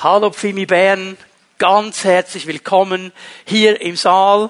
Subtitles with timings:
[0.00, 1.16] Hallo Pfimi Bern,
[1.58, 3.12] ganz herzlich willkommen
[3.44, 4.48] hier im Saal,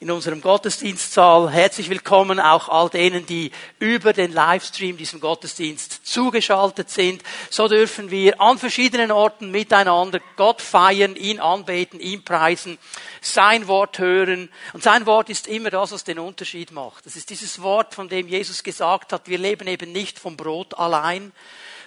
[0.00, 1.50] in unserem Gottesdienstsaal.
[1.50, 7.22] Herzlich willkommen auch all denen, die über den Livestream diesem Gottesdienst zugeschaltet sind.
[7.50, 12.78] So dürfen wir an verschiedenen Orten miteinander Gott feiern, ihn anbeten, ihn preisen,
[13.20, 14.48] sein Wort hören.
[14.72, 17.04] Und sein Wort ist immer das, was den Unterschied macht.
[17.04, 20.72] Das ist dieses Wort, von dem Jesus gesagt hat, wir leben eben nicht vom Brot
[20.72, 21.32] allein,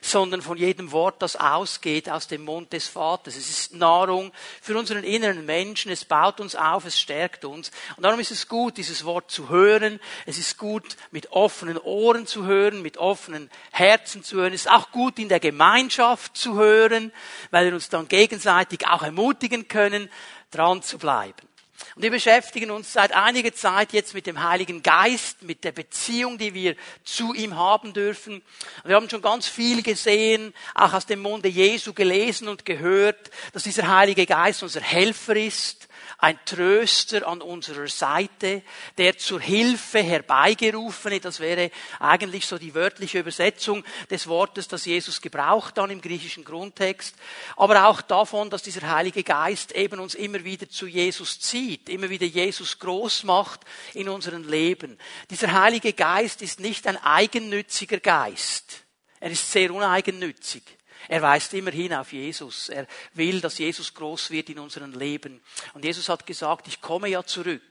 [0.02, 3.36] sondern von jedem Wort, das ausgeht aus dem Mund des Vaters.
[3.36, 4.32] Es ist Nahrung
[4.62, 5.92] für unseren inneren Menschen.
[5.92, 7.72] Es baut uns auf, es stärkt uns.
[7.98, 10.00] Und darum ist es gut, dieses Wort zu hören.
[10.26, 14.54] Es ist gut, mit offenen Ohren zu hören, mit offenen Herzen zu hören.
[14.54, 17.12] Es ist auch gut, in der Gemeinschaft zu hören,
[17.52, 20.10] weil wir uns dann gegenseitig auch ermutigen können,
[20.52, 21.50] dran zu bleiben.
[21.96, 26.38] Und wir beschäftigen uns seit einiger Zeit jetzt mit dem Heiligen Geist, mit der Beziehung,
[26.38, 28.42] die wir zu ihm haben dürfen.
[28.86, 33.64] Wir haben schon ganz viel gesehen, auch aus dem Munde Jesu gelesen und gehört, dass
[33.64, 35.89] dieser Heilige Geist unser Helfer ist,
[36.22, 38.62] ein Tröster an unserer Seite,
[38.98, 45.22] der zur Hilfe herbeigerufene, das wäre eigentlich so die wörtliche Übersetzung des Wortes, das Jesus
[45.22, 47.16] gebraucht dann im griechischen Grundtext,
[47.56, 52.10] aber auch davon, dass dieser Heilige Geist eben uns immer wieder zu Jesus zieht, immer
[52.10, 53.62] wieder Jesus groß macht
[53.94, 54.98] in unserem Leben.
[55.30, 58.84] Dieser Heilige Geist ist nicht ein eigennütziger Geist.
[59.22, 60.64] Er ist sehr uneigennützig.
[61.10, 62.70] Er weist immerhin auf Jesus.
[62.70, 65.42] Er will, dass Jesus groß wird in unserem Leben.
[65.74, 67.62] Und Jesus hat gesagt, ich komme ja zurück.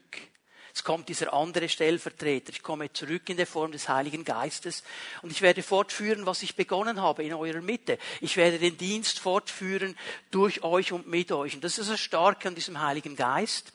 [0.67, 2.51] Jetzt kommt dieser andere Stellvertreter.
[2.51, 4.83] Ich komme zurück in der Form des Heiligen Geistes
[5.23, 7.99] und ich werde fortführen, was ich begonnen habe in eurer Mitte.
[8.21, 9.97] Ich werde den Dienst fortführen
[10.33, 11.55] durch euch und mit euch.
[11.55, 13.73] Und das ist das Starke an diesem Heiligen Geist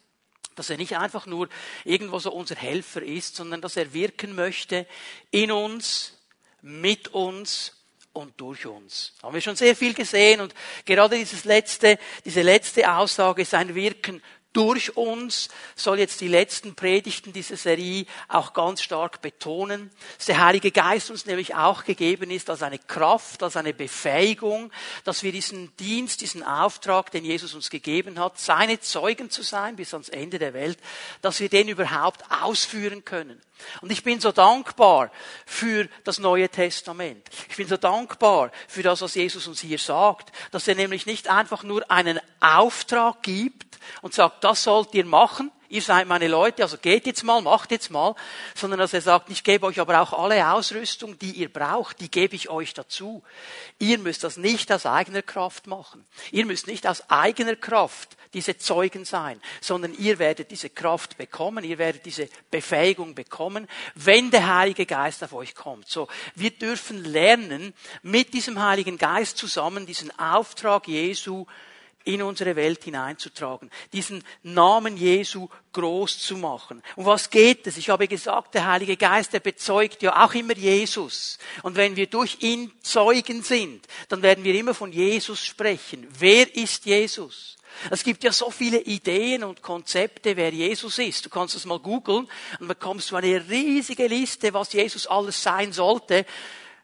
[0.56, 1.50] dass er nicht einfach nur
[1.84, 4.86] irgendwo so unser Helfer ist, sondern dass er wirken möchte
[5.32, 6.20] in uns,
[6.62, 7.83] mit uns
[8.14, 9.14] und durch uns.
[9.22, 10.54] Haben wir schon sehr viel gesehen und
[10.86, 14.22] gerade dieses letzte, diese letzte Aussage ist ein Wirken
[14.54, 20.44] durch uns soll jetzt die letzten Predigten dieser Serie auch ganz stark betonen, dass der
[20.46, 24.72] Heilige Geist uns nämlich auch gegeben ist als eine Kraft, als eine Befähigung,
[25.04, 29.76] dass wir diesen Dienst, diesen Auftrag, den Jesus uns gegeben hat, seine Zeugen zu sein
[29.76, 30.78] bis ans Ende der Welt,
[31.22, 33.42] dass wir den überhaupt ausführen können.
[33.82, 35.12] Und ich bin so dankbar
[35.46, 37.28] für das Neue Testament.
[37.50, 41.30] Ich bin so dankbar für das, was Jesus uns hier sagt, dass er nämlich nicht
[41.30, 46.62] einfach nur einen Auftrag gibt und sagt, das sollt ihr machen, ihr seid meine Leute,
[46.62, 48.16] also geht jetzt mal, macht jetzt mal,
[48.54, 52.12] sondern dass er sagt, ich gebe euch aber auch alle Ausrüstung, die ihr braucht, die
[52.12, 53.24] gebe ich euch dazu.
[53.80, 56.06] Ihr müsst das nicht aus eigener Kraft machen.
[56.32, 61.64] Ihr müsst nicht aus eigener Kraft diese Zeugen sein, sondern ihr werdet diese Kraft bekommen,
[61.64, 65.88] ihr werdet diese Befähigung bekommen, wenn der Heilige Geist auf euch kommt.
[65.90, 67.74] So, wir dürfen lernen,
[68.04, 71.48] mit diesem Heiligen Geist zusammen diesen Auftrag Jesu
[72.06, 76.84] in unsere Welt hineinzutragen, diesen Namen Jesu groß zu machen.
[76.96, 77.78] Um was geht es?
[77.78, 81.38] Ich habe gesagt, der Heilige Geist, der bezeugt ja auch immer Jesus.
[81.64, 86.08] Und wenn wir durch ihn Zeugen sind, dann werden wir immer von Jesus sprechen.
[86.20, 87.58] Wer ist Jesus?
[87.90, 91.26] Es gibt ja so viele Ideen und Konzepte, wer Jesus ist.
[91.26, 92.28] Du kannst es mal googeln
[92.60, 96.26] und bekommst du eine riesige Liste, was Jesus alles sein sollte.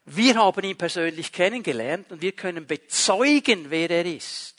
[0.06, 4.56] Wir haben ihn persönlich kennengelernt und wir können bezeugen, wer er ist.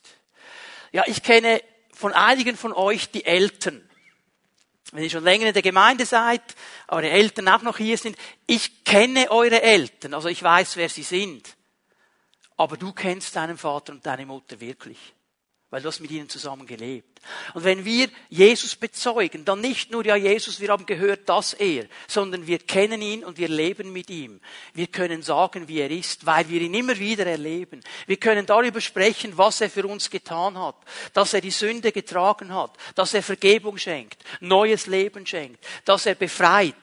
[0.92, 1.62] Ja, ich kenne
[1.92, 3.88] von einigen von euch die Eltern.
[4.92, 6.42] Wenn ihr schon länger in der Gemeinde seid,
[6.88, 11.04] eure Eltern auch noch hier sind, ich kenne eure Eltern, also ich weiß, wer sie
[11.04, 11.56] sind.
[12.56, 14.98] Aber du kennst deinen Vater und deine Mutter wirklich,
[15.70, 17.19] weil du hast mit ihnen zusammen gelebt.
[17.54, 21.86] Und wenn wir Jesus bezeugen, dann nicht nur, ja Jesus, wir haben gehört, dass er,
[22.08, 24.41] sondern wir kennen ihn und wir leben mit ihm.
[24.75, 27.81] Wir können sagen, wie er ist, weil wir ihn immer wieder erleben.
[28.06, 30.76] Wir können darüber sprechen, was er für uns getan hat,
[31.12, 36.14] dass er die Sünde getragen hat, dass er Vergebung schenkt, neues Leben schenkt, dass er
[36.14, 36.75] befreit,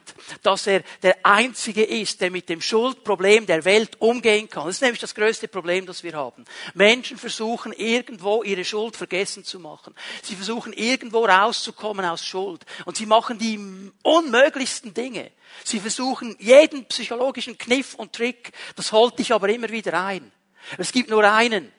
[0.43, 4.65] dass er der Einzige ist, der mit dem Schuldproblem der Welt umgehen kann.
[4.67, 6.45] Das ist nämlich das größte Problem, das wir haben.
[6.73, 9.95] Menschen versuchen irgendwo ihre Schuld vergessen zu machen.
[10.27, 12.65] Sie versuchen irgendwo rauszukommen aus Schuld.
[12.85, 15.31] Und sie machen die unmöglichsten Dinge.
[15.63, 18.51] Sie versuchen jeden psychologischen Kniff und Trick.
[18.75, 20.31] Das holt dich aber immer wieder ein.
[20.77, 21.71] Es gibt nur einen,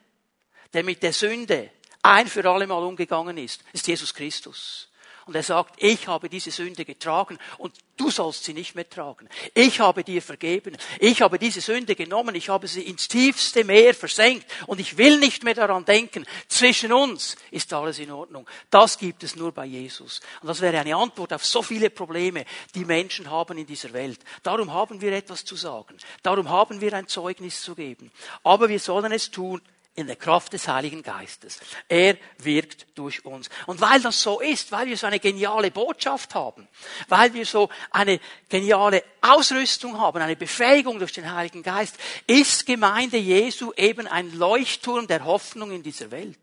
[0.72, 1.70] der mit der Sünde
[2.02, 3.62] ein für alle Mal umgegangen ist.
[3.72, 4.88] ist Jesus Christus.
[5.28, 9.28] Und er sagt, ich habe diese Sünde getragen und du sollst sie nicht mehr tragen.
[9.52, 10.74] Ich habe dir vergeben.
[11.00, 12.34] Ich habe diese Sünde genommen.
[12.34, 16.24] Ich habe sie ins tiefste Meer versenkt und ich will nicht mehr daran denken.
[16.48, 18.48] Zwischen uns ist alles in Ordnung.
[18.70, 20.22] Das gibt es nur bei Jesus.
[20.40, 24.20] Und das wäre eine Antwort auf so viele Probleme, die Menschen haben in dieser Welt.
[24.42, 25.98] Darum haben wir etwas zu sagen.
[26.22, 28.10] Darum haben wir ein Zeugnis zu geben.
[28.44, 29.60] Aber wir sollen es tun
[29.98, 31.58] in der Kraft des Heiligen Geistes.
[31.88, 33.50] Er wirkt durch uns.
[33.66, 36.68] Und weil das so ist, weil wir so eine geniale Botschaft haben,
[37.08, 41.96] weil wir so eine geniale Ausrüstung haben, eine Befähigung durch den Heiligen Geist,
[42.28, 46.38] ist Gemeinde Jesu eben ein Leuchtturm der Hoffnung in dieser Welt.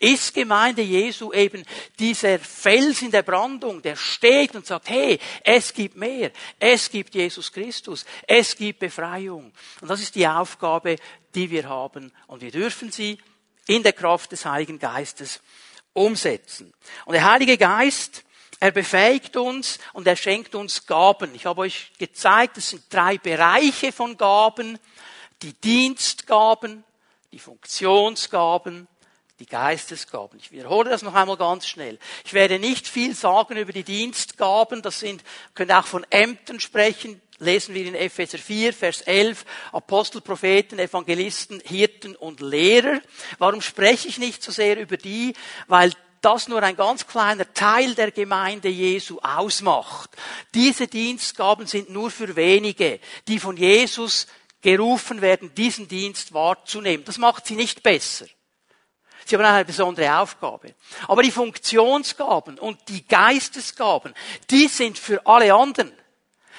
[0.00, 1.64] Ist Gemeinde Jesu eben
[1.98, 7.14] dieser Fels in der Brandung, der steht und sagt, hey, es gibt mehr, es gibt
[7.14, 9.52] Jesus Christus, es gibt Befreiung.
[9.80, 10.96] Und das ist die Aufgabe,
[11.36, 12.12] die wir haben.
[12.26, 13.18] Und wir dürfen sie
[13.66, 15.40] in der Kraft des Heiligen Geistes
[15.92, 16.72] umsetzen.
[17.04, 18.24] Und der Heilige Geist,
[18.58, 21.34] er befähigt uns und er schenkt uns Gaben.
[21.34, 24.78] Ich habe euch gezeigt, es sind drei Bereiche von Gaben.
[25.42, 26.82] Die Dienstgaben,
[27.30, 28.88] die Funktionsgaben
[29.38, 30.38] die Geistesgaben.
[30.38, 31.98] Ich wiederhole das noch einmal ganz schnell.
[32.24, 34.80] Ich werde nicht viel sagen über die Dienstgaben.
[34.80, 35.22] Das sind,
[35.54, 37.20] können auch von Ämtern sprechen.
[37.38, 39.44] Lesen wir in Epheser 4, Vers 11.
[39.72, 43.00] Apostel, Propheten, Evangelisten, Hirten und Lehrer.
[43.38, 45.34] Warum spreche ich nicht so sehr über die?
[45.66, 45.92] Weil
[46.22, 50.10] das nur ein ganz kleiner Teil der Gemeinde Jesu ausmacht.
[50.54, 54.26] Diese Dienstgaben sind nur für wenige, die von Jesus
[54.60, 57.04] gerufen werden, diesen Dienst wahrzunehmen.
[57.04, 58.26] Das macht sie nicht besser.
[59.24, 60.74] Sie haben eine besondere Aufgabe.
[61.08, 64.14] Aber die Funktionsgaben und die Geistesgaben,
[64.50, 65.92] die sind für alle anderen.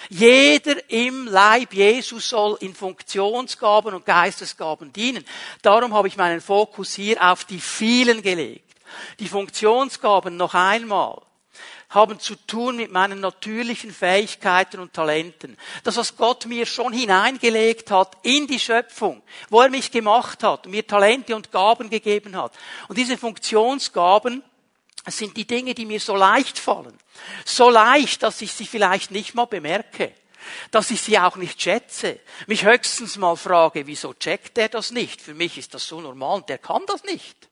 [0.09, 5.25] Jeder im Leib Jesus soll in Funktionsgaben und Geistesgaben dienen.
[5.61, 8.63] Darum habe ich meinen Fokus hier auf die vielen gelegt.
[9.19, 11.21] Die Funktionsgaben noch einmal
[11.89, 15.57] haben zu tun mit meinen natürlichen Fähigkeiten und Talenten.
[15.83, 20.67] Das, was Gott mir schon hineingelegt hat in die Schöpfung, wo er mich gemacht hat,
[20.67, 22.51] mir Talente und Gaben gegeben hat.
[22.89, 24.43] Und diese Funktionsgaben,
[25.11, 26.97] sind die Dinge, die mir so leicht fallen.
[27.45, 30.13] So leicht, dass ich sie vielleicht nicht mal bemerke.
[30.71, 32.19] Dass ich sie auch nicht schätze.
[32.47, 35.21] Mich höchstens mal frage, wieso checkt er das nicht?
[35.21, 37.47] Für mich ist das so normal und der kann das nicht.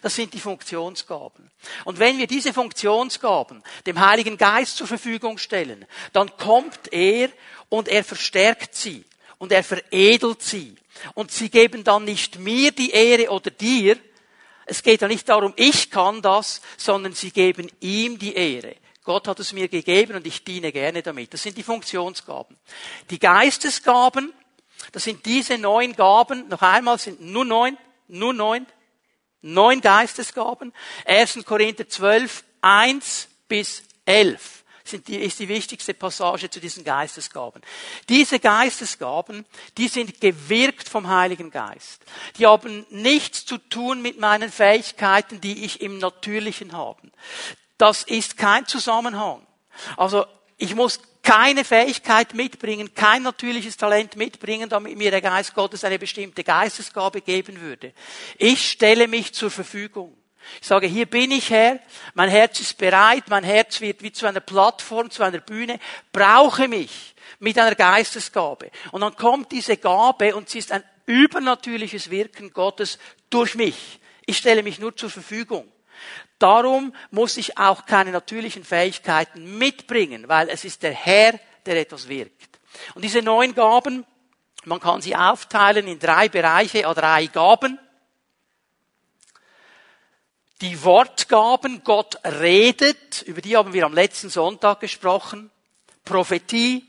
[0.00, 1.50] Das sind die Funktionsgaben.
[1.84, 7.30] Und wenn wir diese Funktionsgaben dem Heiligen Geist zur Verfügung stellen, dann kommt er
[7.68, 9.04] und er verstärkt sie
[9.38, 10.76] und er veredelt sie.
[11.14, 13.98] Und sie geben dann nicht mir die Ehre oder dir.
[14.66, 18.76] Es geht ja nicht darum, ich kann das, sondern sie geben ihm die Ehre.
[19.04, 21.34] Gott hat es mir gegeben und ich diene gerne damit.
[21.34, 22.56] Das sind die Funktionsgaben.
[23.10, 24.32] Die Geistesgaben,
[24.92, 27.76] das sind diese neun Gaben, noch einmal sind nur neun,
[28.06, 28.66] nur neun,
[29.42, 30.72] Neun Geistesgaben.
[31.04, 31.44] 1.
[31.44, 37.62] Korinther 12, 1 bis 11 sind die, ist die wichtigste Passage zu diesen Geistesgaben.
[38.08, 39.44] Diese Geistesgaben,
[39.78, 42.02] die sind gewirkt vom Heiligen Geist.
[42.38, 47.10] Die haben nichts zu tun mit meinen Fähigkeiten, die ich im Natürlichen habe.
[47.78, 49.46] Das ist kein Zusammenhang.
[49.96, 50.26] Also
[50.56, 55.98] ich muss keine Fähigkeit mitbringen, kein natürliches Talent mitbringen, damit mir der Geist Gottes eine
[55.98, 57.92] bestimmte Geistesgabe geben würde.
[58.38, 60.16] Ich stelle mich zur Verfügung.
[60.60, 61.78] Ich sage, hier bin ich Herr,
[62.14, 65.78] mein Herz ist bereit, mein Herz wird wie zu einer Plattform, zu einer Bühne,
[66.12, 68.70] brauche mich mit einer Geistesgabe.
[68.90, 72.98] Und dann kommt diese Gabe und sie ist ein übernatürliches Wirken Gottes
[73.30, 74.00] durch mich.
[74.26, 75.70] Ich stelle mich nur zur Verfügung.
[76.38, 82.08] Darum muss ich auch keine natürlichen Fähigkeiten mitbringen, weil es ist der Herr, der etwas
[82.08, 82.58] wirkt.
[82.94, 84.04] Und diese neun Gaben,
[84.64, 87.78] man kann sie aufteilen in drei Bereiche oder drei Gaben.
[90.62, 95.50] Die Wortgaben, Gott redet, über die haben wir am letzten Sonntag gesprochen.
[96.04, 96.86] Prophetie,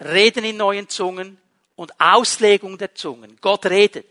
[0.00, 1.38] Reden in neuen Zungen
[1.76, 3.38] und Auslegung der Zungen.
[3.40, 4.06] Gott redet.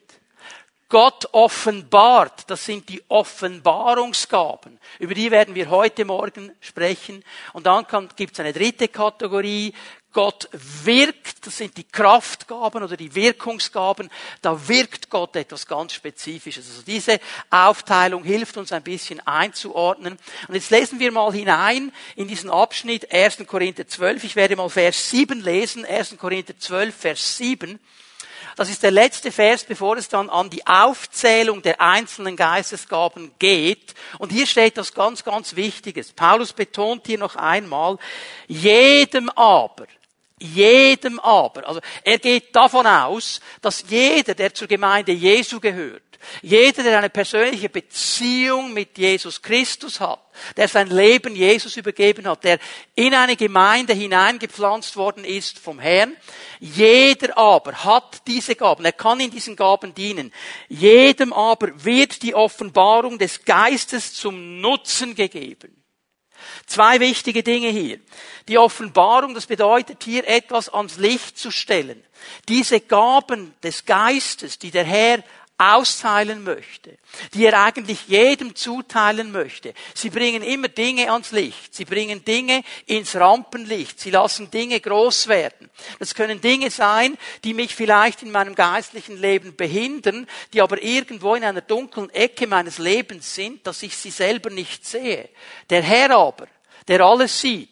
[0.88, 4.80] Gott offenbart, das sind die Offenbarungsgaben.
[5.00, 7.26] Über die werden wir heute Morgen sprechen.
[7.52, 7.86] Und dann
[8.16, 9.74] gibt es eine dritte Kategorie.
[10.14, 10.50] Gott
[10.84, 14.10] wirkt, das sind die Kraftgaben oder die Wirkungsgaben.
[14.42, 16.68] Da wirkt Gott etwas ganz Spezifisches.
[16.70, 20.18] Also diese Aufteilung hilft uns ein bisschen einzuordnen.
[20.48, 23.46] Und jetzt lesen wir mal hinein in diesen Abschnitt 1.
[23.48, 24.24] Korinther 12.
[24.26, 25.86] Ich werde mal Vers 7 lesen.
[25.86, 26.18] 1.
[26.18, 27.80] Korinther 12, Vers 7.
[28.56, 33.96] Das ist der letzte Vers, bevor es dann an die Aufzählung der einzelnen Geistesgaben geht.
[34.18, 36.12] Und hier steht das ganz, ganz Wichtiges.
[36.12, 37.98] Paulus betont hier noch einmal,
[38.48, 39.88] jedem aber,
[40.42, 46.04] jedem aber, also er geht davon aus, dass jeder, der zur Gemeinde Jesu gehört,
[46.42, 50.20] jeder, der eine persönliche Beziehung mit Jesus Christus hat,
[50.56, 52.60] der sein Leben Jesus übergeben hat, der
[52.96, 56.16] in eine Gemeinde hineingepflanzt worden ist vom Herrn,
[56.60, 60.32] jeder aber hat diese Gaben, er kann in diesen Gaben dienen.
[60.70, 65.81] Jedem aber wird die Offenbarung des Geistes zum Nutzen gegeben.
[66.66, 68.00] Zwei wichtige Dinge hier.
[68.48, 72.04] Die Offenbarung, das bedeutet hier etwas ans Licht zu stellen.
[72.48, 75.24] Diese Gaben des Geistes, die der Herr
[75.62, 76.98] austeilen möchte,
[77.36, 79.76] die er eigentlich jedem zuteilen möchte.
[79.94, 81.76] Sie bringen immer Dinge ans Licht.
[81.76, 84.00] Sie bringen Dinge ins Rampenlicht.
[84.00, 85.70] Sie lassen Dinge groß werden.
[86.00, 91.36] Das können Dinge sein, die mich vielleicht in meinem geistlichen Leben behindern, die aber irgendwo
[91.36, 95.30] in einer dunklen Ecke meines Lebens sind, dass ich sie selber nicht sehe.
[95.70, 96.48] Der Herr aber,
[96.88, 97.70] der alles sieht,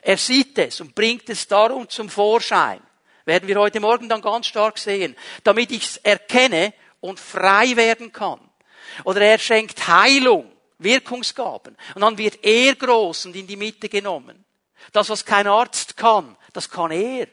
[0.00, 2.80] er sieht es und bringt es darum zum Vorschein.
[3.26, 5.14] Werden wir heute Morgen dann ganz stark sehen.
[5.44, 8.40] Damit ich es erkenne und frei werden kann.
[9.04, 11.76] Oder er schenkt Heilung, Wirkungsgaben.
[11.94, 14.44] Und dann wird er groß und in die Mitte genommen.
[14.92, 17.28] Das, was kein Arzt kann, das kann er.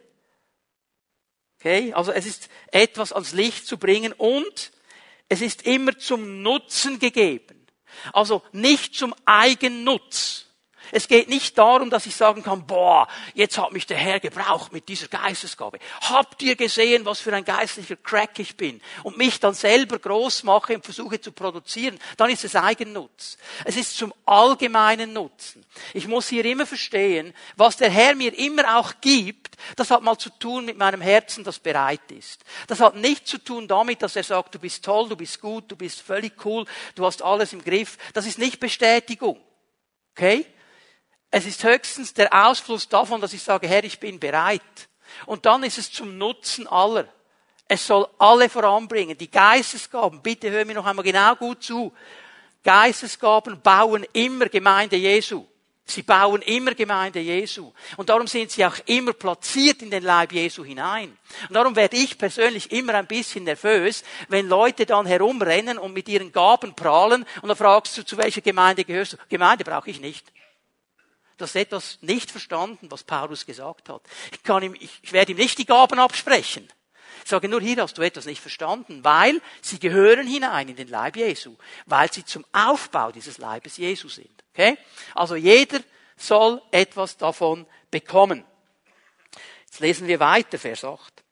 [1.60, 1.94] Okay?
[1.94, 4.72] Also es ist etwas ans Licht zu bringen und
[5.30, 7.68] es ist immer zum Nutzen gegeben.
[8.14, 10.47] Also nicht zum Eigennutz.
[10.92, 14.72] Es geht nicht darum, dass ich sagen kann, boah, jetzt hat mich der Herr gebraucht
[14.72, 15.80] mit dieser Geistesgabe.
[16.02, 18.82] Habt ihr gesehen, was für ein geistlicher Crack ich bin?
[19.04, 22.00] Und mich dann selber groß mache und versuche zu produzieren.
[22.18, 23.38] Dann ist es Eigennutz.
[23.66, 25.66] Es ist zum allgemeinen Nutzen.
[25.94, 30.18] Ich muss hier immer verstehen, was der Herr mir immer auch gibt, das hat mal
[30.18, 32.44] zu tun mit meinem Herzen, das bereit ist.
[32.68, 35.72] Das hat nichts zu tun damit, dass er sagt, du bist toll, du bist gut,
[35.72, 36.66] du bist völlig cool,
[36.96, 37.98] du hast alles im Griff.
[38.14, 39.40] Das ist nicht Bestätigung.
[40.12, 40.46] Okay?
[41.30, 44.62] Es ist höchstens der Ausfluss davon, dass ich sage, Herr, ich bin bereit.
[45.26, 47.08] Und dann ist es zum Nutzen aller.
[47.68, 49.18] Es soll alle voranbringen.
[49.18, 51.94] Die Geistesgaben, bitte hör mir noch einmal genau gut zu.
[52.64, 55.46] Geistesgaben bauen immer Gemeinde Jesu.
[55.90, 57.72] Sie bauen immer Gemeinde Jesu.
[57.96, 61.18] Und darum sind sie auch immer platziert in den Leib Jesu hinein.
[61.48, 66.10] Und darum werde ich persönlich immer ein bisschen nervös, wenn Leute dann herumrennen und mit
[66.10, 69.18] ihren Gaben prahlen und dann fragst du, zu welcher Gemeinde gehörst du?
[69.30, 70.26] Gemeinde brauche ich nicht.
[71.38, 74.02] Du hast etwas nicht verstanden, was Paulus gesagt hat.
[74.32, 76.68] Ich, kann ihm, ich werde ihm nicht die Gaben absprechen.
[77.24, 80.88] Ich sage nur, hier hast du etwas nicht verstanden, weil sie gehören hinein in den
[80.88, 84.44] Leib Jesu, weil sie zum Aufbau dieses Leibes Jesu sind.
[84.54, 84.78] Okay?
[85.14, 85.80] Also jeder
[86.16, 88.44] soll etwas davon bekommen.
[89.66, 91.24] Jetzt lesen wir weiter, Vers 8.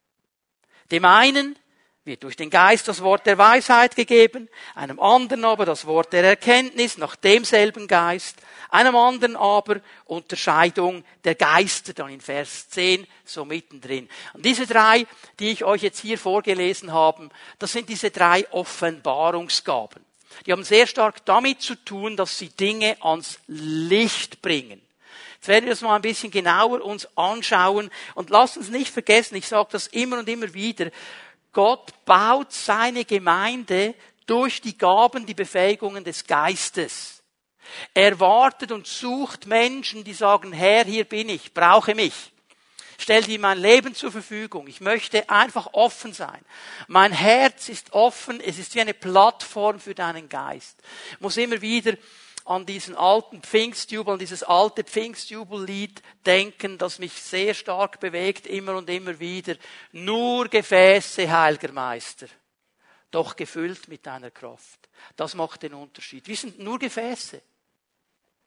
[0.91, 1.57] Dem einen
[2.05, 6.24] wird durch den Geist das Wort der Weisheit gegeben, einem anderen aber das Wort der
[6.24, 8.38] Erkenntnis nach demselben Geist,
[8.69, 14.07] einem anderen aber Unterscheidung der Geister, dann in Vers 10 so mittendrin.
[14.33, 15.07] Und diese drei,
[15.39, 20.05] die ich euch jetzt hier vorgelesen habe, das sind diese drei Offenbarungsgaben.
[20.45, 24.81] Die haben sehr stark damit zu tun, dass sie Dinge ans Licht bringen.
[25.35, 29.35] Jetzt werden wir das mal ein bisschen genauer uns anschauen und lasst uns nicht vergessen,
[29.35, 30.89] ich sage das immer und immer wieder,
[31.55, 33.95] Gott baut seine Gemeinde
[34.25, 37.24] durch die Gaben, die Befähigungen des Geistes.
[37.93, 42.33] Er wartet und sucht Menschen, die sagen, Herr, hier bin ich, brauche mich.
[42.97, 44.67] Stell dir mein Leben zur Verfügung.
[44.67, 46.43] Ich möchte einfach offen sein.
[46.88, 48.41] Mein Herz ist offen.
[48.41, 50.77] Es ist wie eine Plattform für deinen Geist.
[51.13, 51.93] Ich muss immer wieder
[52.45, 58.75] an diesen alten Pfingstjubel, an dieses alte Pfingstjubellied denken, das mich sehr stark bewegt, immer
[58.75, 59.55] und immer wieder.
[59.91, 62.27] Nur Gefäße, heiliger Meister,
[63.09, 64.89] doch gefüllt mit deiner Kraft.
[65.15, 66.27] Das macht den Unterschied.
[66.27, 67.41] Wir sind nur Gefäße.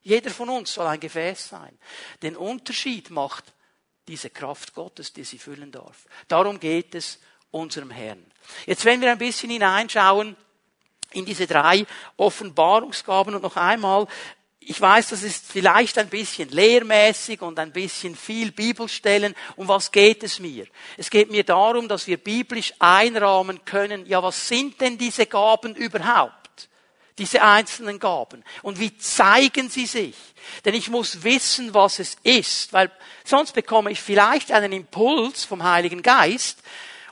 [0.01, 1.77] Jeder von uns soll ein Gefäß sein.
[2.21, 3.53] Den Unterschied macht
[4.07, 6.07] diese Kraft Gottes, die sie füllen darf.
[6.29, 7.19] Darum geht es
[7.51, 8.25] unserem Herrn.
[8.65, 10.37] Jetzt, wenn wir ein bisschen hineinschauen,
[11.11, 11.85] in diese drei
[12.17, 14.07] Offenbarungsgaben und noch einmal,
[14.69, 19.33] ich weiß, das ist vielleicht ein bisschen lehrmäßig und ein bisschen viel Bibelstellen.
[19.55, 20.67] Um was geht es mir?
[20.95, 25.73] Es geht mir darum, dass wir biblisch einrahmen können, ja, was sind denn diese Gaben
[25.73, 26.69] überhaupt?
[27.17, 28.43] Diese einzelnen Gaben.
[28.61, 30.15] Und wie zeigen sie sich?
[30.65, 32.91] Denn ich muss wissen, was es ist, weil
[33.25, 36.59] sonst bekomme ich vielleicht einen Impuls vom Heiligen Geist,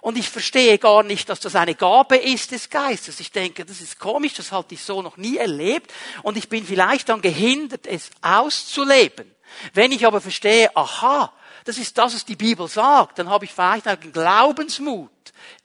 [0.02, 3.20] und ich verstehe gar nicht, dass das eine Gabe ist des Geistes.
[3.20, 5.92] Ich denke, das ist komisch, das hatte ich so noch nie erlebt.
[6.24, 9.34] Und ich bin vielleicht dann gehindert, es auszuleben.
[9.74, 11.34] Wenn ich aber verstehe, aha,
[11.66, 15.12] das ist das, was die Bibel sagt, dann habe ich vielleicht einen Glaubensmut,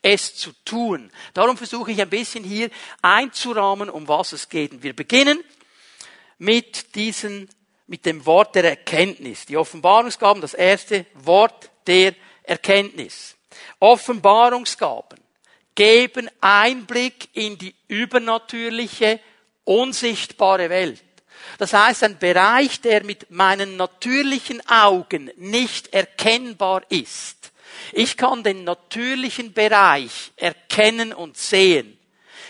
[0.01, 1.11] es zu tun.
[1.33, 2.69] Darum versuche ich ein bisschen hier
[3.01, 4.71] einzurahmen, um was es geht.
[4.71, 5.43] Und wir beginnen
[6.37, 7.49] mit diesen,
[7.87, 9.45] mit dem Wort der Erkenntnis.
[9.45, 13.35] Die Offenbarungsgaben, das erste Wort der Erkenntnis.
[13.83, 15.19] Offenbarungsgaben
[15.75, 19.19] geben Einblick in die übernatürliche,
[19.65, 21.03] unsichtbare Welt.
[21.57, 27.51] Das heißt, ein Bereich, der mit meinen natürlichen Augen nicht erkennbar ist.
[27.91, 31.99] Ich kann den natürlichen Bereich erkennen und sehen.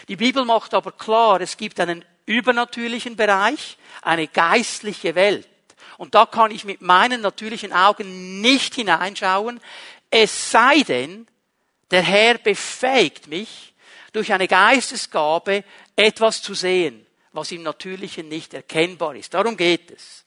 [0.10, 5.48] Die Bibel macht aber klar, es gibt einen übernatürlichen Bereich, eine geistliche Welt.
[5.98, 9.60] Und da kann ich mit meinen natürlichen Augen nicht hineinschauen.
[10.16, 11.26] Es sei denn,
[11.90, 13.74] der Herr befähigt mich,
[14.12, 15.64] durch eine Geistesgabe
[15.96, 19.34] etwas zu sehen, was im Natürlichen nicht erkennbar ist.
[19.34, 20.24] Darum geht es.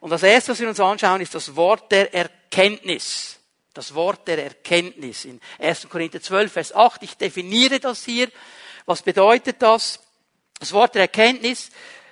[0.00, 3.38] Und das erste, was wir uns anschauen, ist das Wort der Erkenntnis.
[3.72, 5.88] Das Wort der Erkenntnis in 1.
[5.88, 7.04] Korinther 12, Vers 8.
[7.04, 8.28] Ich definiere das hier.
[8.84, 10.00] Was bedeutet das?
[10.58, 11.70] Das Wort der Erkenntnis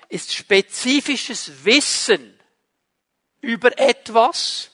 [0.08, 2.38] ist spezifisches Wissen
[3.40, 4.71] über etwas,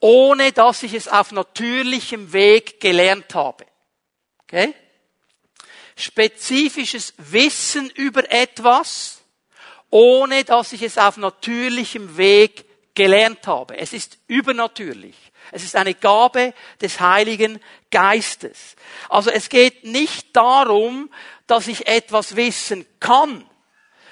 [0.00, 3.66] ohne dass ich es auf natürlichem Weg gelernt habe.
[4.44, 4.74] Okay?
[5.96, 9.22] Spezifisches Wissen über etwas,
[9.90, 12.64] ohne dass ich es auf natürlichem Weg
[12.94, 13.76] gelernt habe.
[13.76, 15.16] Es ist übernatürlich.
[15.52, 18.76] Es ist eine Gabe des Heiligen Geistes.
[19.08, 21.10] Also es geht nicht darum,
[21.46, 23.44] dass ich etwas wissen kann,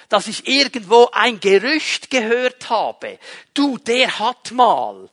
[0.09, 3.19] dass ich irgendwo ein Gerücht gehört habe.
[3.55, 5.09] Du, der hat mal.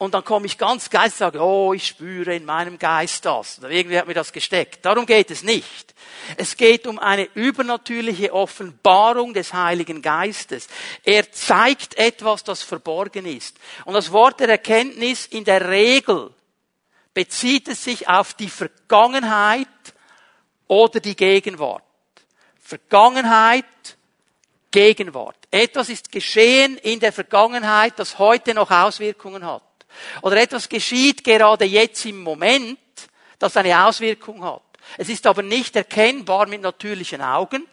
[0.00, 3.58] Und dann komme ich ganz geist und sage, oh, ich spüre in meinem Geist das.
[3.58, 4.82] Oder irgendwie hat mir das gesteckt.
[4.82, 5.94] Darum geht es nicht.
[6.38, 10.68] Es geht um eine übernatürliche Offenbarung des Heiligen Geistes.
[11.04, 13.58] Er zeigt etwas, das verborgen ist.
[13.84, 16.30] Und das Wort der Erkenntnis in der Regel
[17.12, 19.68] bezieht es sich auf die Vergangenheit
[20.66, 21.84] oder die Gegenwart.
[22.58, 23.66] Vergangenheit,
[24.70, 25.36] Gegenwart.
[25.50, 29.62] Etwas ist geschehen in der Vergangenheit, das heute noch Auswirkungen hat.
[30.22, 32.78] Oder etwas geschieht gerade jetzt im Moment,
[33.38, 34.62] das eine Auswirkung hat.
[34.96, 37.66] Es ist aber nicht erkennbar mit natürlichen Augen.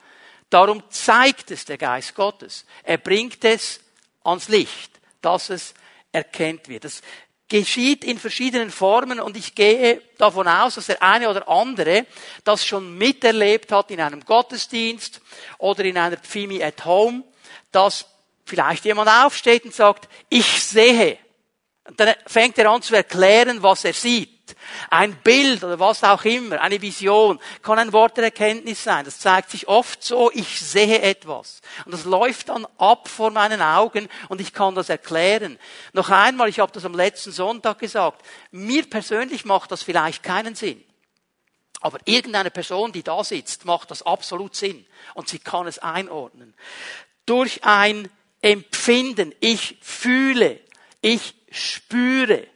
[0.49, 2.65] Darum zeigt es der Geist Gottes.
[2.83, 3.81] Er bringt es
[4.23, 5.73] ans Licht, dass es
[6.11, 6.85] erkennt wird.
[6.85, 7.01] Das
[7.47, 12.05] geschieht in verschiedenen Formen und ich gehe davon aus, dass der eine oder andere
[12.43, 15.21] das schon miterlebt hat in einem Gottesdienst
[15.57, 17.23] oder in einer Pfimi at Home,
[17.71, 18.05] dass
[18.45, 21.17] vielleicht jemand aufsteht und sagt, ich sehe.
[21.87, 24.55] Und dann fängt er an zu erklären, was er sieht.
[24.89, 29.05] Ein Bild oder was auch immer, eine Vision, kann ein Wort der Erkenntnis sein.
[29.05, 31.61] Das zeigt sich oft so, ich sehe etwas.
[31.85, 35.57] Und das läuft dann ab vor meinen Augen und ich kann das erklären.
[35.93, 38.21] Noch einmal, ich habe das am letzten Sonntag gesagt,
[38.51, 40.83] mir persönlich macht das vielleicht keinen Sinn.
[41.79, 44.85] Aber irgendeine Person, die da sitzt, macht das absolut Sinn.
[45.13, 46.53] Und sie kann es einordnen.
[47.25, 48.09] Durch ein
[48.41, 50.59] Empfinden, ich fühle,
[51.01, 52.47] ich spüre.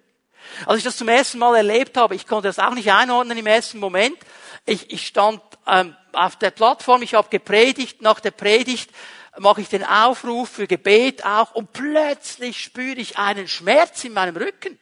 [0.65, 3.47] Als ich das zum ersten Mal erlebt habe, ich konnte das auch nicht einordnen im
[3.47, 4.17] ersten Moment.
[4.65, 8.91] Ich, ich stand ähm, auf der Plattform, ich habe gepredigt, nach der Predigt
[9.37, 14.35] mache ich den Aufruf für Gebet auch und plötzlich spüre ich einen Schmerz in meinem
[14.35, 14.77] Rücken.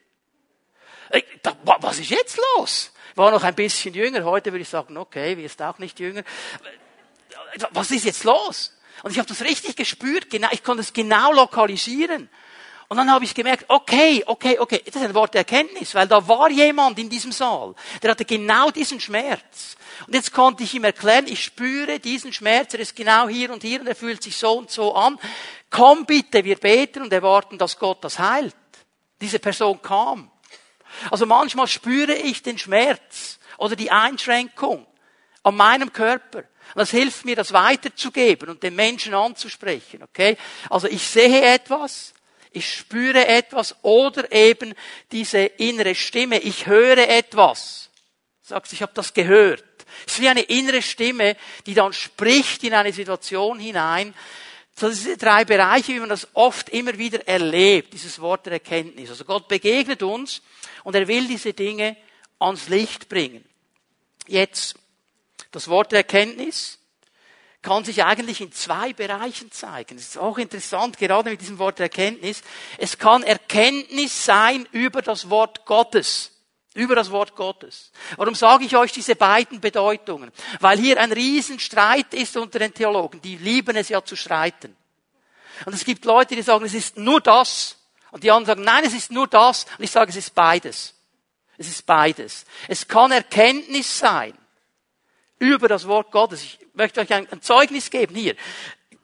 [1.11, 2.91] Ich, da, was ist jetzt los?
[3.11, 5.99] Ich war noch ein bisschen jünger, heute würde ich sagen, okay, wir ist auch nicht
[5.99, 6.23] jünger.
[7.71, 8.75] Was ist jetzt los?
[9.03, 12.29] Und ich habe das richtig gespürt, genau, ich konnte es genau lokalisieren.
[12.89, 16.07] Und dann habe ich gemerkt, okay, okay, okay, das ist ein Wort der Erkenntnis, weil
[16.07, 19.77] da war jemand in diesem Saal, der hatte genau diesen Schmerz.
[20.07, 23.61] Und jetzt konnte ich ihm erklären, ich spüre diesen Schmerz, er ist genau hier und
[23.61, 25.19] hier und er fühlt sich so und so an.
[25.69, 28.55] Komm bitte, wir beten und erwarten, dass Gott das heilt.
[29.21, 30.31] Diese Person kam.
[31.11, 34.87] Also manchmal spüre ich den Schmerz oder die Einschränkung
[35.43, 36.39] an meinem Körper.
[36.39, 40.37] Und das hilft mir, das weiterzugeben und den Menschen anzusprechen, okay?
[40.71, 42.13] Also ich sehe etwas,
[42.51, 44.73] ich spüre etwas oder eben
[45.11, 47.89] diese innere Stimme, ich höre etwas.
[48.41, 49.63] Sagst, ich habe das gehört.
[50.07, 51.35] Es ist wie eine innere Stimme,
[51.65, 54.13] die dann spricht in eine Situation hinein.
[54.79, 59.09] Das sind drei Bereiche, wie man das oft immer wieder erlebt, dieses Wort der Erkenntnis.
[59.09, 60.41] Also Gott begegnet uns
[60.83, 61.97] und er will diese Dinge
[62.39, 63.43] ans Licht bringen.
[64.27, 64.75] Jetzt,
[65.51, 66.78] das Wort der Erkenntnis
[67.61, 69.97] kann sich eigentlich in zwei Bereichen zeigen.
[69.97, 72.41] Das ist auch interessant, gerade mit diesem Wort Erkenntnis.
[72.77, 76.31] Es kann Erkenntnis sein über das Wort Gottes.
[76.73, 77.91] Über das Wort Gottes.
[78.15, 80.31] Warum sage ich euch diese beiden Bedeutungen?
[80.59, 83.21] Weil hier ein Riesenstreit ist unter den Theologen.
[83.21, 84.75] Die lieben es ja zu streiten.
[85.65, 87.77] Und es gibt Leute, die sagen, es ist nur das.
[88.11, 89.65] Und die anderen sagen, nein, es ist nur das.
[89.77, 90.93] Und ich sage, es ist beides.
[91.57, 92.45] Es ist beides.
[92.69, 94.33] Es kann Erkenntnis sein
[95.39, 96.43] über das Wort Gottes.
[96.43, 98.35] Ich möchte euch ein, Zeugnis geben hier.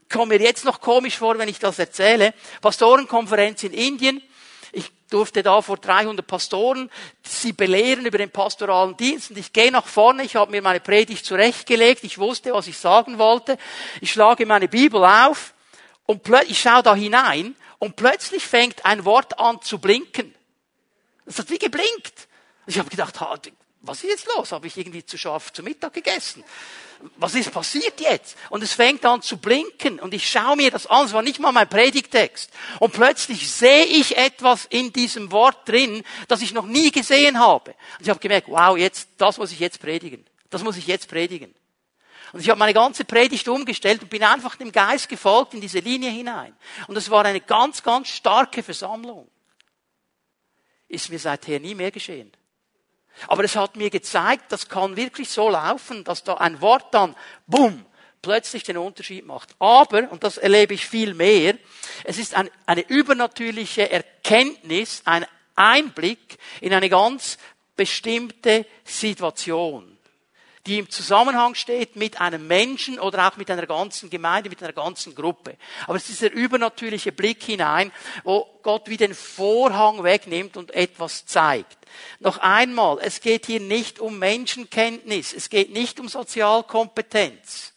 [0.09, 2.33] Kommt mir jetzt noch komisch vor, wenn ich das erzähle.
[2.61, 4.23] Pastorenkonferenz in Indien.
[4.71, 6.89] Ich durfte da vor 300 Pastoren
[7.21, 10.79] sie belehren über den pastoralen Dienst und ich gehe nach vorne, ich habe mir meine
[10.79, 13.57] Predigt zurechtgelegt, ich wusste, was ich sagen wollte.
[14.01, 15.53] Ich schlage meine Bibel auf
[16.05, 20.33] und ich schaue da hinein und plötzlich fängt ein Wort an zu blinken.
[21.25, 22.27] Es hat wie geblinkt.
[22.67, 23.15] Ich habe gedacht,
[23.81, 24.51] was ist jetzt los?
[24.51, 26.43] Habe ich irgendwie zu scharf zu Mittag gegessen?
[27.17, 28.37] Was ist passiert jetzt?
[28.49, 31.39] Und es fängt an zu blinken und ich schaue mir das an, es war nicht
[31.39, 32.49] mal mein Predigtext.
[32.79, 37.71] Und plötzlich sehe ich etwas in diesem Wort drin, das ich noch nie gesehen habe.
[37.71, 40.25] Und ich habe gemerkt, wow, jetzt, das muss ich jetzt predigen.
[40.49, 41.53] Das muss ich jetzt predigen.
[42.31, 45.79] Und ich habe meine ganze Predigt umgestellt und bin einfach dem Geist gefolgt in diese
[45.79, 46.55] Linie hinein.
[46.87, 49.29] Und es war eine ganz, ganz starke Versammlung.
[50.87, 52.31] Ist mir seither nie mehr geschehen.
[53.27, 57.15] Aber es hat mir gezeigt, das kann wirklich so laufen, dass da ein Wort dann,
[57.47, 57.85] bumm,
[58.21, 59.55] plötzlich den Unterschied macht.
[59.59, 61.55] Aber, und das erlebe ich viel mehr,
[62.03, 65.25] es ist ein, eine übernatürliche Erkenntnis, ein
[65.55, 67.37] Einblick in eine ganz
[67.75, 69.94] bestimmte Situation
[70.65, 74.73] die im Zusammenhang steht mit einem Menschen oder auch mit einer ganzen Gemeinde, mit einer
[74.73, 75.57] ganzen Gruppe.
[75.85, 77.91] Aber es ist dieser übernatürliche Blick hinein,
[78.23, 81.77] wo Gott wie den Vorhang wegnimmt und etwas zeigt.
[82.19, 87.74] Noch einmal, es geht hier nicht um Menschenkenntnis, es geht nicht um Sozialkompetenz.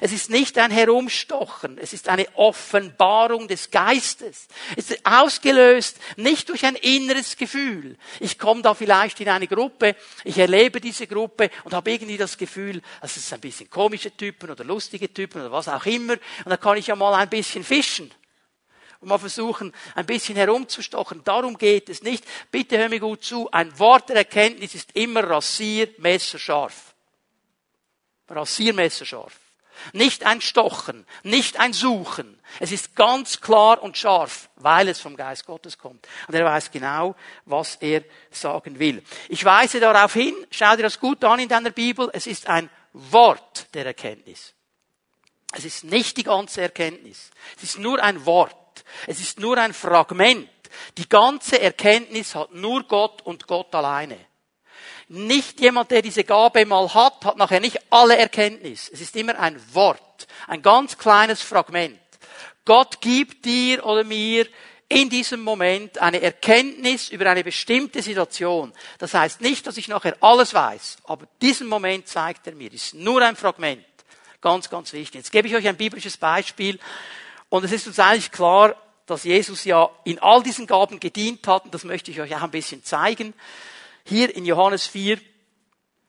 [0.00, 4.48] Es ist nicht ein Herumstochen, es ist eine Offenbarung des Geistes.
[4.76, 7.96] Es ist ausgelöst nicht durch ein inneres Gefühl.
[8.20, 12.38] Ich komme da vielleicht in eine Gruppe, ich erlebe diese Gruppe und habe irgendwie das
[12.38, 16.14] Gefühl, das ist ein bisschen komische Typen oder lustige Typen oder was auch immer.
[16.14, 18.10] Und da kann ich ja mal ein bisschen fischen
[19.00, 21.24] und mal versuchen, ein bisschen herumzustochen.
[21.24, 22.24] Darum geht es nicht.
[22.50, 23.50] Bitte hör mir gut zu.
[23.50, 26.94] Ein Wort der Erkenntnis ist immer rasiermesserscharf.
[28.28, 29.32] Rasiermesserscharf.
[29.92, 32.38] Nicht ein Stochen, nicht ein Suchen.
[32.58, 36.06] Es ist ganz klar und scharf, weil es vom Geist Gottes kommt.
[36.28, 37.14] Und er weiß genau,
[37.44, 39.02] was er sagen will.
[39.28, 42.68] Ich weise darauf hin, schau dir das gut an in deiner Bibel, es ist ein
[42.92, 44.54] Wort der Erkenntnis.
[45.52, 47.30] Es ist nicht die ganze Erkenntnis.
[47.56, 48.84] Es ist nur ein Wort.
[49.06, 50.48] Es ist nur ein Fragment.
[50.96, 54.18] Die ganze Erkenntnis hat nur Gott und Gott alleine.
[55.12, 58.88] Nicht jemand, der diese Gabe mal hat, hat nachher nicht alle Erkenntnis.
[58.92, 61.98] Es ist immer ein Wort, ein ganz kleines Fragment.
[62.64, 64.46] Gott gibt dir oder mir
[64.88, 68.72] in diesem Moment eine Erkenntnis über eine bestimmte Situation.
[68.98, 72.70] Das heißt nicht, dass ich nachher alles weiß, aber diesen Moment zeigt er mir.
[72.70, 73.84] Das ist nur ein Fragment.
[74.40, 75.16] Ganz, ganz wichtig.
[75.16, 76.78] Jetzt gebe ich euch ein biblisches Beispiel.
[77.48, 81.64] Und es ist uns eigentlich klar, dass Jesus ja in all diesen Gaben gedient hat.
[81.64, 83.34] Und das möchte ich euch auch ein bisschen zeigen.
[84.10, 85.20] Hier in Johannes 4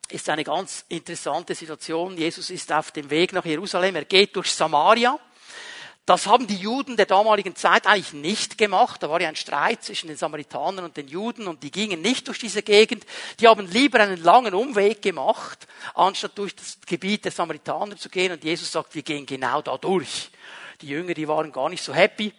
[0.10, 2.18] ist eine ganz interessante Situation.
[2.18, 3.96] Jesus ist auf dem Weg nach Jerusalem.
[3.96, 5.20] Er geht durch Samaria.
[6.08, 9.04] Das haben die Juden der damaligen Zeit eigentlich nicht gemacht.
[9.04, 12.28] Da war ja ein Streit zwischen den Samaritanern und den Juden und die gingen nicht
[12.28, 13.06] durch diese Gegend.
[13.40, 18.32] Die haben lieber einen langen Umweg gemacht, anstatt durch das Gebiet der Samaritaner zu gehen.
[18.32, 20.32] Und Jesus sagt, wir gehen genau da durch.
[20.82, 22.34] Die Jünger, die waren gar nicht so happy.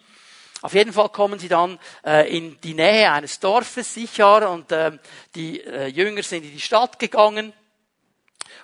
[0.63, 4.97] Auf jeden Fall kommen sie dann äh, in die Nähe eines Dorfes, sicher, und äh,
[5.35, 7.51] die äh, Jünger sind in die Stadt gegangen,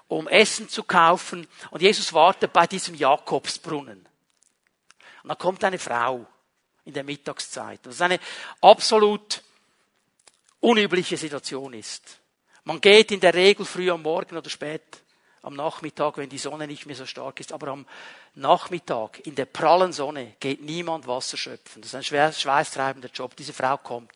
[0.08, 4.08] um Essen zu kaufen, und Jesus wartet bei diesem Jakobsbrunnen.
[5.24, 6.26] Und dann kommt eine Frau
[6.86, 7.82] in der Mittagszeit.
[7.84, 8.22] Das ist eine
[8.62, 9.44] absolut
[10.62, 12.22] unübliche Situation ist.
[12.64, 15.02] Man geht in der Regel früh am Morgen oder spät
[15.42, 17.54] am Nachmittag, wenn die Sonne nicht mehr so stark ist.
[17.54, 17.86] Aber am
[18.36, 21.82] Nachmittag, in der prallen Sonne, geht niemand Wasser schöpfen.
[21.82, 23.36] Das ist ein schwer schweißtreibender Job.
[23.36, 24.12] Diese Frau kommt.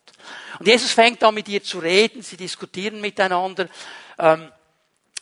[0.58, 2.22] Und Jesus fängt an mit ihr zu reden.
[2.22, 3.68] Sie diskutieren miteinander.
[4.18, 4.50] Ähm,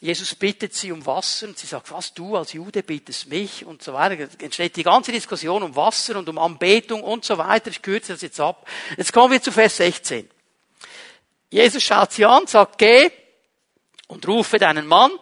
[0.00, 3.84] Jesus bittet sie um Wasser und sie sagt, was du als Jude bittest mich und
[3.84, 4.28] so weiter.
[4.40, 7.70] Entsteht die ganze Diskussion um Wasser und um Anbetung und so weiter.
[7.70, 8.68] Ich kürze das jetzt ab.
[8.96, 10.28] Jetzt kommen wir zu Vers 16.
[11.50, 13.12] Jesus schaut sie an, sagt, geh
[14.08, 15.12] und rufe deinen Mann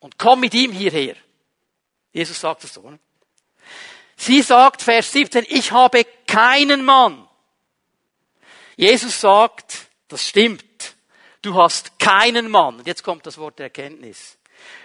[0.00, 1.14] und komm mit ihm hierher.
[2.12, 2.90] Jesus sagt es so.
[2.90, 2.98] Ne?
[4.16, 7.26] Sie sagt, Vers 17, ich habe keinen Mann.
[8.76, 10.64] Jesus sagt, das stimmt.
[11.42, 12.78] Du hast keinen Mann.
[12.78, 14.38] Und jetzt kommt das Wort der Erkenntnis.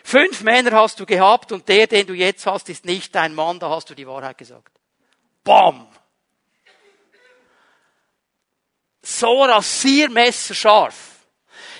[0.04, 3.60] Fünf Männer hast du gehabt und der, den du jetzt hast, ist nicht dein Mann.
[3.60, 4.72] Da hast du die Wahrheit gesagt.
[5.44, 5.88] Bam!
[9.02, 11.15] So Rasiermesser scharf.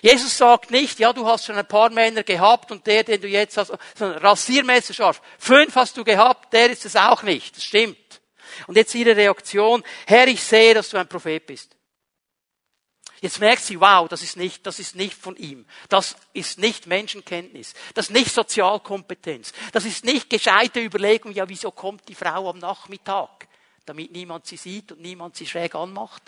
[0.06, 3.28] Jesus sagt nicht, ja, du hast schon ein paar Männer gehabt und der, den du
[3.28, 5.20] jetzt hast, sondern Rasiermesser scharf.
[5.40, 7.58] Fünf hast du gehabt, der ist es auch nicht.
[7.58, 8.22] Das stimmt.
[8.68, 11.76] Und jetzt ihre Reaktion, Herr, ich sehe, dass du ein Prophet bist.
[13.20, 15.66] Jetzt merkt sie, wow, das ist nicht, das ist nicht von ihm.
[15.90, 17.74] Das ist nicht Menschenkenntnis.
[17.96, 19.54] Das ist nicht Sozialkompetenz.
[19.72, 23.48] Das ist nicht gescheite Überlegung, ja, wieso kommt die Frau am Nachmittag?
[23.88, 26.22] Damit niemand sie sieht und niemand sie schräg anmacht.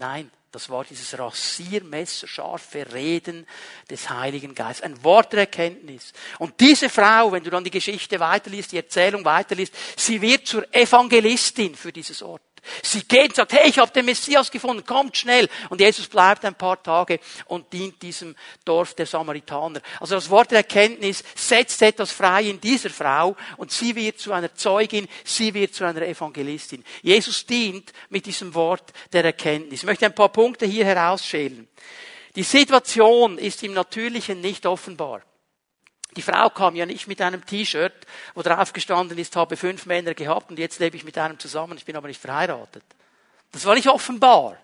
[0.00, 3.46] Nein, das war dieses rasiermesserscharfe Reden
[3.90, 4.82] des Heiligen Geistes.
[4.82, 6.14] Ein Wort der Erkenntnis.
[6.38, 10.74] Und diese Frau, wenn du dann die Geschichte weiterliest, die Erzählung weiterliest, sie wird zur
[10.74, 12.40] Evangelistin für dieses Ort.
[12.82, 15.48] Sie geht und sagt, hey, ich habe den Messias gefunden, kommt schnell.
[15.68, 19.80] Und Jesus bleibt ein paar Tage und dient diesem Dorf der Samaritaner.
[19.98, 24.32] Also das Wort der Erkenntnis setzt etwas frei in dieser Frau und sie wird zu
[24.32, 26.84] einer Zeugin, sie wird zu einer Evangelistin.
[27.02, 29.80] Jesus dient mit diesem Wort der Erkenntnis.
[29.80, 31.68] Ich möchte ein paar Punkte hier herausschälen.
[32.36, 35.22] Die Situation ist im Natürlichen nicht offenbar.
[36.16, 37.94] Die Frau kam ja nicht mit einem T-Shirt,
[38.34, 41.76] wo drauf gestanden ist, habe fünf Männer gehabt und jetzt lebe ich mit einem zusammen,
[41.78, 42.82] ich bin aber nicht verheiratet.
[43.52, 44.56] Das war nicht offenbar.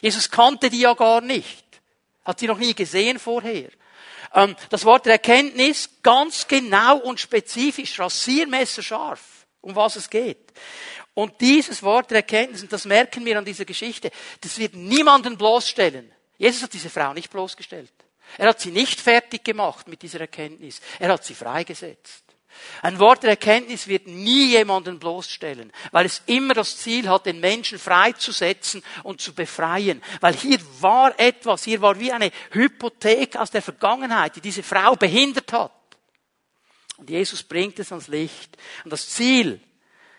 [0.00, 1.64] Jesus kannte die ja gar nicht.
[2.24, 3.68] Hat sie noch nie gesehen vorher.
[4.34, 10.52] Ähm, das Wort der Erkenntnis ganz genau und spezifisch, Rasiermesser scharf, um was es geht.
[11.14, 15.38] Und dieses Wort der Erkenntnis, und das merken wir an dieser Geschichte, das wird niemanden
[15.38, 16.10] bloßstellen.
[16.38, 17.92] Jesus hat diese Frau nicht bloßgestellt.
[18.38, 20.80] Er hat sie nicht fertig gemacht mit dieser Erkenntnis.
[20.98, 22.24] Er hat sie freigesetzt.
[22.82, 27.40] Ein Wort der Erkenntnis wird nie jemanden bloßstellen, weil es immer das Ziel hat, den
[27.40, 30.02] Menschen freizusetzen und zu befreien.
[30.20, 34.94] Weil hier war etwas, hier war wie eine Hypothek aus der Vergangenheit, die diese Frau
[34.94, 35.72] behindert hat.
[36.96, 38.56] Und Jesus bringt es ans Licht.
[38.84, 39.60] Und das Ziel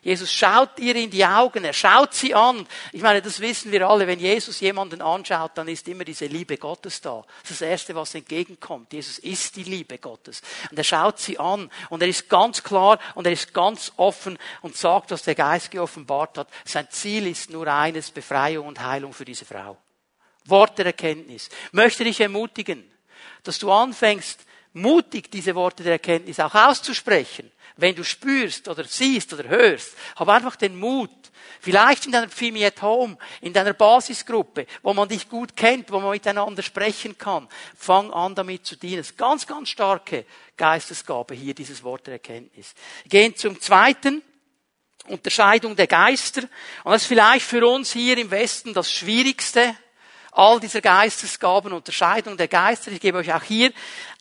[0.06, 2.68] Jesus schaut ihr in die Augen, er schaut sie an.
[2.92, 6.58] Ich meine, das wissen wir alle, wenn Jesus jemanden anschaut, dann ist immer diese Liebe
[6.58, 7.26] Gottes da.
[7.42, 8.94] Das ist das Erste, was entgegenkommt.
[8.94, 10.44] Jesus ist die Liebe Gottes.
[10.70, 14.38] Und er schaut sie an und er ist ganz klar und er ist ganz offen
[14.62, 16.50] und sagt, was der Geist geoffenbart hat.
[16.66, 19.76] Sein Ziel ist nur eines, Befreiung und Heilung für diese Frau.
[20.46, 21.50] Wort der Erkenntnis.
[21.72, 22.88] Möchte dich ermutigen,
[23.42, 29.34] dass du anfängst, mutig diese Worte der Erkenntnis auch auszusprechen wenn du spürst oder siehst
[29.34, 31.10] oder hörst, hab einfach den Mut,
[31.60, 36.00] vielleicht in deiner Pfimi at Home, in deiner Basisgruppe, wo man dich gut kennt, wo
[36.00, 38.98] man miteinander sprechen kann, fang an damit zu dienen.
[38.98, 40.26] Das ist ganz, ganz starke
[40.58, 42.74] Geistesgabe hier, dieses Wort der Erkenntnis.
[43.08, 44.22] gehen zum zweiten.
[45.08, 46.42] Unterscheidung der Geister.
[46.84, 49.76] Und das ist vielleicht für uns hier im Westen das Schwierigste,
[50.32, 52.92] all dieser Geistesgaben, Unterscheidung der Geister.
[52.92, 53.72] Ich gebe euch auch hier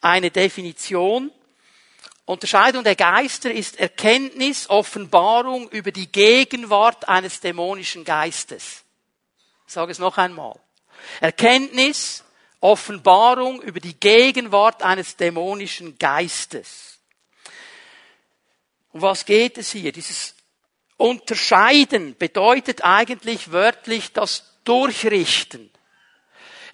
[0.00, 1.30] eine Definition.
[2.26, 8.84] Unterscheidung der Geister ist Erkenntnis, Offenbarung über die Gegenwart eines dämonischen Geistes.
[9.66, 10.58] Ich sage es noch einmal.
[11.20, 12.24] Erkenntnis,
[12.60, 16.98] Offenbarung über die Gegenwart eines dämonischen Geistes.
[18.92, 19.92] Um was geht es hier?
[19.92, 20.34] Dieses
[20.96, 25.70] Unterscheiden bedeutet eigentlich wörtlich das Durchrichten.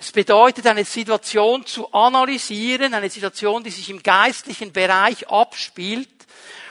[0.00, 6.08] Es bedeutet, eine Situation zu analysieren, eine Situation, die sich im geistlichen Bereich abspielt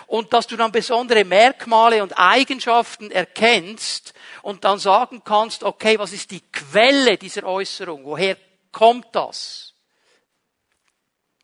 [0.08, 6.12] und dass du dann besondere Merkmale und Eigenschaften erkennst und dann sagen kannst, okay, was
[6.12, 8.04] ist die Quelle dieser Äußerung?
[8.04, 8.36] Woher
[8.72, 9.76] kommt das?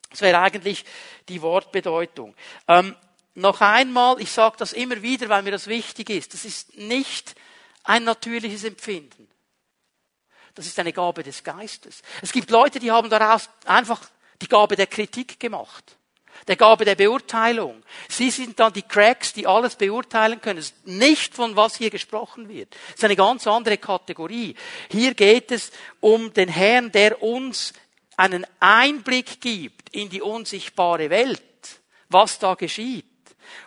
[0.10, 0.86] Das wäre eigentlich
[1.30, 2.34] die Wortbedeutung.
[2.68, 2.96] Ähm,
[3.36, 7.36] noch einmal, ich sage das immer wieder, weil mir das wichtig ist, das ist nicht
[7.84, 9.28] ein natürliches Empfinden.
[10.56, 12.02] Das ist eine Gabe des Geistes.
[12.22, 14.02] Es gibt Leute, die haben daraus einfach
[14.42, 15.98] die Gabe der Kritik gemacht.
[16.48, 17.84] Der Gabe der Beurteilung.
[18.10, 20.60] Sie sind dann die Cracks, die alles beurteilen können.
[20.60, 22.76] Es ist nicht von was hier gesprochen wird.
[22.90, 24.56] Es ist eine ganz andere Kategorie.
[24.90, 27.74] Hier geht es um den Herrn, der uns
[28.18, 31.42] einen Einblick gibt in die unsichtbare Welt.
[32.10, 33.06] Was da geschieht.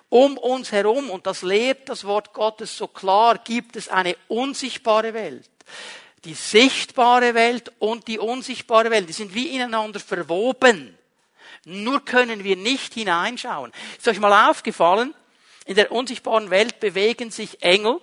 [0.09, 5.13] Um uns herum, und das lehrt das Wort Gottes so klar, gibt es eine unsichtbare
[5.13, 5.51] Welt
[6.25, 10.97] die sichtbare Welt und die unsichtbare Welt, die sind wie ineinander verwoben.
[11.65, 13.73] Nur können wir nicht hineinschauen.
[13.97, 15.15] Ist euch mal aufgefallen,
[15.65, 18.01] in der unsichtbaren Welt bewegen sich Engel,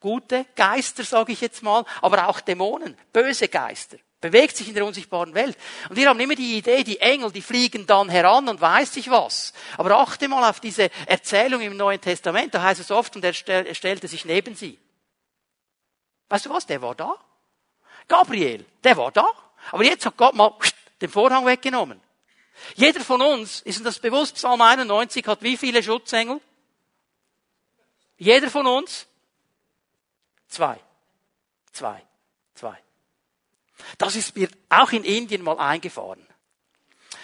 [0.00, 3.96] gute Geister, sage ich jetzt mal, aber auch Dämonen, böse Geister.
[4.20, 5.56] Bewegt sich in der unsichtbaren Welt.
[5.88, 9.10] Und wir haben immer die Idee, die Engel, die fliegen dann heran und weiß sich
[9.10, 9.52] was.
[9.76, 13.32] Aber achte mal auf diese Erzählung im Neuen Testament, da heißt es oft, und er
[13.32, 14.78] stellte sich neben sie.
[16.28, 16.66] Weißt du was?
[16.66, 17.14] Der war da.
[18.06, 19.26] Gabriel, der war da.
[19.72, 20.52] Aber jetzt hat Gott mal
[21.00, 22.00] den Vorhang weggenommen.
[22.74, 26.40] Jeder von uns, ist das bewusst, Psalm 91 hat wie viele Schutzengel?
[28.16, 29.06] Jeder von uns?
[30.48, 30.80] Zwei.
[31.72, 32.02] Zwei.
[32.54, 32.76] Zwei.
[33.96, 36.26] Das ist mir auch in Indien mal eingefahren.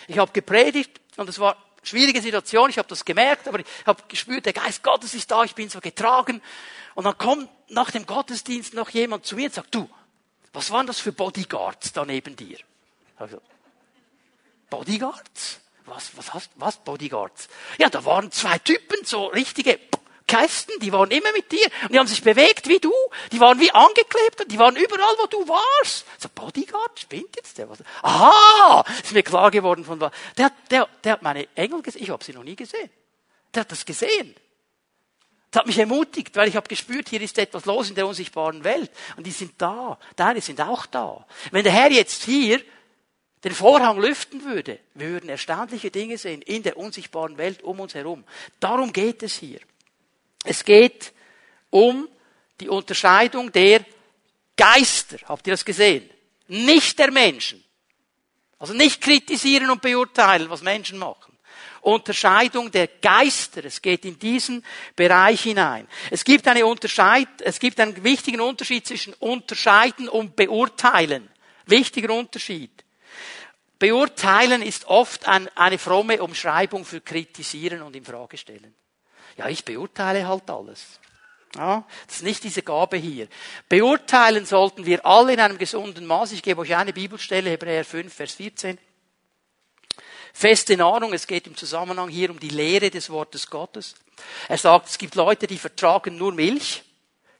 [0.07, 3.67] Ich habe gepredigt und es war eine schwierige Situation, ich habe das gemerkt, aber ich
[3.87, 6.40] habe gespürt, der Geist Gottes ist da, ich bin so getragen.
[6.95, 9.88] Und dann kommt nach dem Gottesdienst noch jemand zu mir und sagt, du,
[10.53, 12.59] was waren das für Bodyguards da neben dir?
[13.16, 13.40] Also,
[14.70, 15.61] Bodyguards?
[15.87, 17.48] Was, was hast, was Bodyguards?
[17.79, 19.79] Ja, da waren zwei Typen, so richtige
[20.27, 22.92] Kästen, die waren immer mit dir und die haben sich bewegt wie du,
[23.31, 26.07] die waren wie angeklebt und die waren überall, wo du warst.
[26.18, 27.68] So, Bodyguard, spinnt jetzt der?
[27.68, 27.79] Was?
[28.03, 30.12] Aha, ist mir klar geworden von was.
[30.38, 32.88] Der, der, der hat meine Engel gesehen, ich habe sie noch nie gesehen.
[33.55, 34.35] Der hat das gesehen.
[35.55, 38.64] Das hat mich ermutigt, weil ich habe gespürt, hier ist etwas los in der unsichtbaren
[38.64, 38.90] Welt.
[39.17, 40.01] Und die sind da.
[40.17, 41.25] Deine sind auch da.
[41.53, 42.61] Wenn der Herr jetzt hier
[43.45, 47.95] den Vorhang lüften würde, wir würden erstaunliche Dinge sehen in der unsichtbaren Welt um uns
[47.95, 48.25] herum.
[48.59, 49.61] Darum geht es hier.
[50.43, 51.12] Es geht
[51.71, 52.09] um
[52.59, 53.85] die Unterscheidung der
[54.57, 55.19] Geister.
[55.27, 56.11] Habt ihr das gesehen?
[56.49, 57.62] Nicht der Menschen.
[58.59, 61.34] Also nicht kritisieren und beurteilen, was Menschen machen.
[61.85, 63.64] Unterscheidung der Geister.
[63.64, 64.64] Es geht in diesen
[64.97, 65.87] Bereich hinein.
[66.11, 71.29] Es gibt eine Unterscheid, es gibt einen wichtigen Unterschied zwischen unterscheiden und beurteilen.
[71.66, 72.85] Wichtiger Unterschied.
[73.79, 78.75] Beurteilen ist oft ein, eine fromme Umschreibung für kritisieren und in Frage stellen.
[79.37, 81.01] Ja, ich beurteile halt alles.
[81.57, 83.29] Ja, das ist nicht diese Gabe hier.
[83.68, 86.33] Beurteilen sollten wir alle in einem gesunden Maß.
[86.33, 88.79] Ich gebe euch eine Bibelstelle, Hebräer 5, Vers 14.
[90.37, 93.94] Feste Nahrung, es geht im Zusammenhang hier um die Lehre des Wortes Gottes.
[94.49, 96.83] Er sagt, es gibt Leute, die vertragen nur Milch,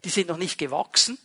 [0.05, 1.19] die sind noch nicht gewachsen.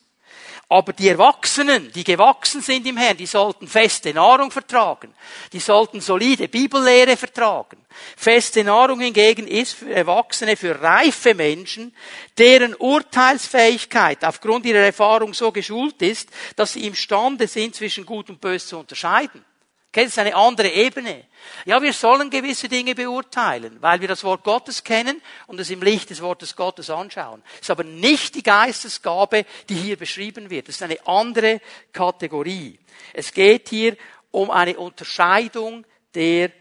[0.67, 5.13] Aber die Erwachsenen, die gewachsen sind im Herrn, die sollten feste Nahrung vertragen.
[5.53, 7.77] Die sollten solide Bibellehre vertragen.
[8.17, 11.95] Feste Nahrung hingegen ist für Erwachsene, für reife Menschen,
[12.37, 18.41] deren Urteilsfähigkeit aufgrund ihrer Erfahrung so geschult ist, dass sie imstande sind, zwischen Gut und
[18.41, 19.45] Böse zu unterscheiden.
[19.91, 21.25] Okay, das ist eine andere Ebene.
[21.65, 25.81] Ja, wir sollen gewisse Dinge beurteilen, weil wir das Wort Gottes kennen und es im
[25.81, 27.41] Licht des Wortes Gottes anschauen.
[27.53, 30.67] Das ist aber nicht die Geistesgabe, die hier beschrieben wird.
[30.67, 31.59] Das ist eine andere
[31.91, 32.79] Kategorie.
[33.13, 33.97] Es geht hier
[34.29, 36.51] um eine Unterscheidung der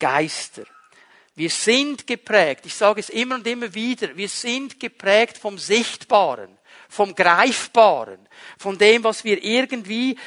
[0.00, 0.64] Geister.
[1.36, 6.58] Wir sind geprägt, ich sage es immer und immer wieder, wir sind geprägt vom Sichtbaren,
[6.88, 10.18] vom Greifbaren, von dem, was wir irgendwie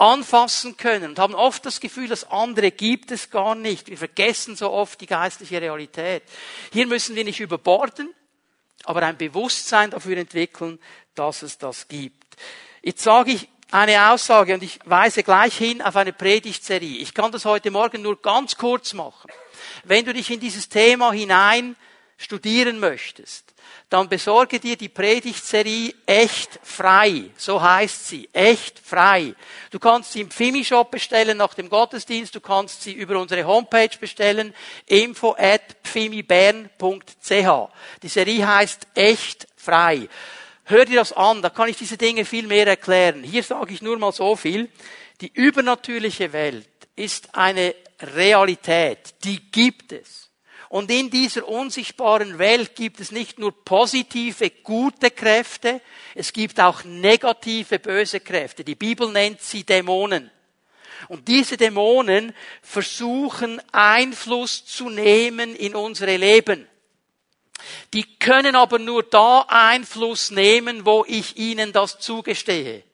[0.00, 3.88] anfassen können und haben oft das Gefühl, das andere gibt es gar nicht.
[3.90, 6.22] Wir vergessen so oft die geistliche Realität.
[6.72, 8.14] Hier müssen wir nicht überborden,
[8.84, 10.78] aber ein Bewusstsein dafür entwickeln,
[11.14, 12.36] dass es das gibt.
[12.82, 16.96] Jetzt sage ich eine Aussage und ich weise gleich hin auf eine Predigtserie.
[16.98, 19.30] Ich kann das heute Morgen nur ganz kurz machen.
[19.84, 21.76] Wenn du dich in dieses Thema hinein
[22.20, 23.54] studieren möchtest,
[23.88, 27.30] dann besorge dir die Predigtserie Echt frei.
[27.36, 28.28] So heißt sie.
[28.32, 29.34] Echt frei.
[29.70, 32.34] Du kannst sie im Pfimi-Shop bestellen nach dem Gottesdienst.
[32.34, 34.54] Du kannst sie über unsere Homepage bestellen.
[34.86, 37.72] info at pfimibern.ch.
[38.02, 40.08] Die Serie heißt Echt frei.
[40.64, 41.40] Hör dir das an.
[41.40, 43.24] Da kann ich diese Dinge viel mehr erklären.
[43.24, 44.68] Hier sage ich nur mal so viel.
[45.22, 49.14] Die übernatürliche Welt ist eine Realität.
[49.24, 50.29] Die gibt es.
[50.70, 55.80] Und in dieser unsichtbaren Welt gibt es nicht nur positive, gute Kräfte,
[56.14, 58.62] es gibt auch negative, böse Kräfte.
[58.62, 60.30] Die Bibel nennt sie Dämonen.
[61.08, 66.68] Und diese Dämonen versuchen Einfluss zu nehmen in unsere Leben.
[67.92, 72.84] Die können aber nur da Einfluss nehmen, wo ich ihnen das zugestehe.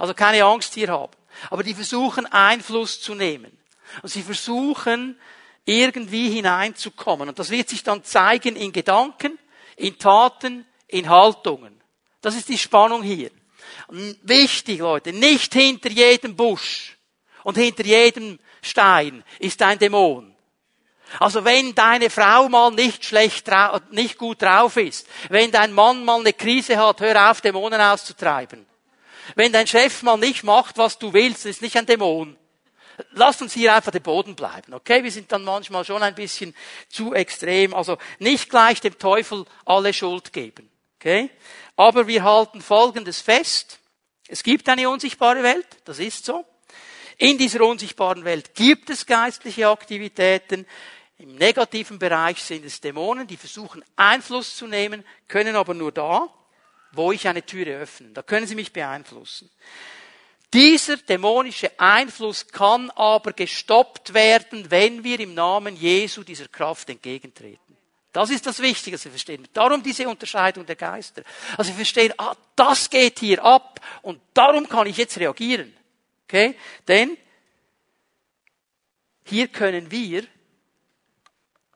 [0.00, 1.12] Also keine Angst hier haben.
[1.48, 3.56] Aber die versuchen Einfluss zu nehmen.
[4.02, 5.16] Und sie versuchen
[5.68, 7.28] irgendwie hineinzukommen.
[7.28, 9.38] Und das wird sich dann zeigen in Gedanken,
[9.76, 11.78] in Taten, in Haltungen.
[12.22, 13.30] Das ist die Spannung hier.
[14.22, 16.96] Wichtig, Leute, nicht hinter jedem Busch
[17.44, 20.34] und hinter jedem Stein ist ein Dämon.
[21.20, 23.46] Also wenn deine Frau mal nicht schlecht,
[23.90, 28.66] nicht gut drauf ist, wenn dein Mann mal eine Krise hat, hör auf, Dämonen auszutreiben.
[29.34, 32.38] Wenn dein Chef mal nicht macht, was du willst, ist nicht ein Dämon.
[33.12, 35.04] Lasst uns hier einfach den Boden bleiben, okay?
[35.04, 36.54] Wir sind dann manchmal schon ein bisschen
[36.88, 37.74] zu extrem.
[37.74, 41.30] Also nicht gleich dem Teufel alle Schuld geben, okay?
[41.76, 43.78] Aber wir halten Folgendes fest.
[44.28, 46.44] Es gibt eine unsichtbare Welt, das ist so.
[47.16, 50.66] In dieser unsichtbaren Welt gibt es geistliche Aktivitäten.
[51.18, 56.28] Im negativen Bereich sind es Dämonen, die versuchen Einfluss zu nehmen, können aber nur da,
[56.92, 58.10] wo ich eine Türe öffne.
[58.10, 59.50] Da können sie mich beeinflussen.
[60.52, 67.76] Dieser dämonische Einfluss kann aber gestoppt werden, wenn wir im Namen Jesu dieser Kraft entgegentreten.
[68.12, 69.46] Das ist das Wichtige, dass wir verstehen.
[69.52, 71.22] Darum diese Unterscheidung der Geister.
[71.56, 75.76] Also wir verstehen, ah, das geht hier ab und darum kann ich jetzt reagieren.
[76.24, 76.56] Okay?
[76.86, 77.18] Denn
[79.24, 80.24] hier können wir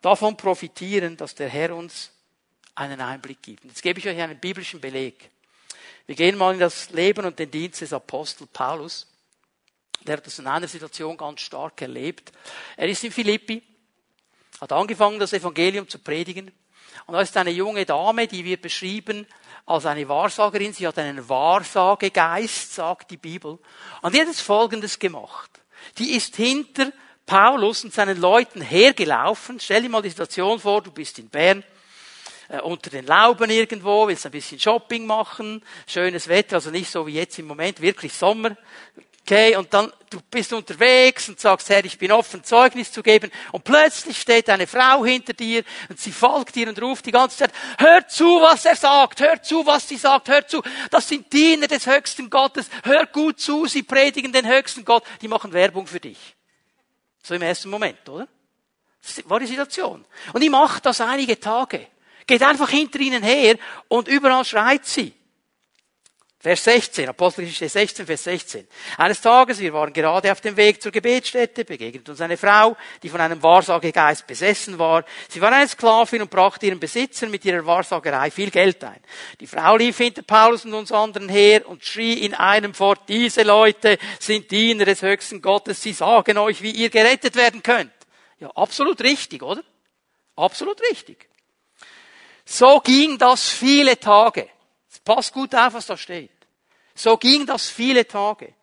[0.00, 2.10] davon profitieren, dass der Herr uns
[2.74, 3.64] einen Einblick gibt.
[3.64, 5.30] Jetzt gebe ich euch einen biblischen Beleg.
[6.06, 9.06] Wir gehen mal in das Leben und den Dienst des Apostel Paulus.
[10.06, 12.32] Der hat das in einer Situation ganz stark erlebt.
[12.76, 13.62] Er ist in Philippi,
[14.60, 16.50] hat angefangen, das Evangelium zu predigen.
[17.06, 19.26] Und da ist eine junge Dame, die wird beschrieben
[19.64, 20.72] als eine Wahrsagerin.
[20.72, 23.58] Sie hat einen Wahrsagegeist, sagt die Bibel.
[24.02, 25.50] Und die hat jetzt Folgendes gemacht.
[25.98, 26.92] Die ist hinter
[27.26, 29.60] Paulus und seinen Leuten hergelaufen.
[29.60, 31.64] Stell dir mal die Situation vor, du bist in Bern
[32.52, 37.06] äh, unter den Lauben irgendwo, willst ein bisschen Shopping machen, schönes Wetter, also nicht so
[37.06, 38.56] wie jetzt im Moment, wirklich Sommer.
[39.22, 43.30] Okay, und dann du bist unterwegs und sagst, Herr, ich bin offen, Zeugnis zu geben.
[43.52, 47.38] Und plötzlich steht eine Frau hinter dir und sie folgt dir und ruft die ganze
[47.38, 50.60] Zeit, hör zu, was er sagt, hör zu, was sie sagt, hör zu.
[50.90, 55.28] Das sind Diener des höchsten Gottes, hör gut zu, sie predigen den höchsten Gott, die
[55.28, 56.36] machen Werbung für dich.
[57.22, 58.28] So im ersten Moment, oder?
[59.00, 60.04] Das war die Situation.
[60.34, 61.86] Und die macht das einige Tage.
[62.26, 63.56] Geht einfach hinter ihnen her
[63.88, 65.14] und überall schreit sie.
[66.42, 68.66] Vers 16, Apostelgeschichte 16, Vers 16.
[68.98, 73.10] Eines Tages, wir waren gerade auf dem Weg zur Gebetsstätte, begegnet uns eine Frau, die
[73.10, 75.04] von einem Wahrsagegeist besessen war.
[75.28, 78.98] Sie war eine Sklavin und brachte ihren Besitzern mit ihrer Wahrsagerei viel Geld ein.
[79.38, 83.44] Die Frau lief hinter Paulus und uns anderen her und schrie in einem fort, diese
[83.44, 87.92] Leute sind Diener des höchsten Gottes, sie sagen euch, wie ihr gerettet werden könnt.
[88.40, 89.62] Ja, absolut richtig, oder?
[90.34, 91.28] Absolut richtig.
[92.44, 94.48] So ging das viele Tage.
[95.04, 96.30] Pass gut auf, was da steht.
[96.94, 98.54] So ging das viele Tage,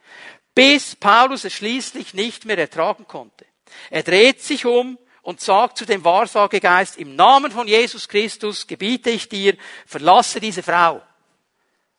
[0.54, 3.46] bis Paulus es schließlich nicht mehr ertragen konnte.
[3.90, 9.10] Er dreht sich um und sagt zu dem Wahrsagegeist, im Namen von Jesus Christus gebiete
[9.10, 11.02] ich dir, verlasse diese Frau.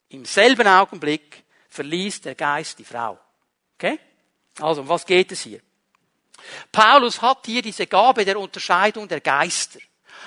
[0.08, 3.18] Im selben Augenblick verließ der Geist die Frau.
[3.76, 3.98] Okay?
[4.58, 5.60] Also, um was geht es hier?
[6.72, 9.78] Paulus hat hier diese Gabe der Unterscheidung der Geister.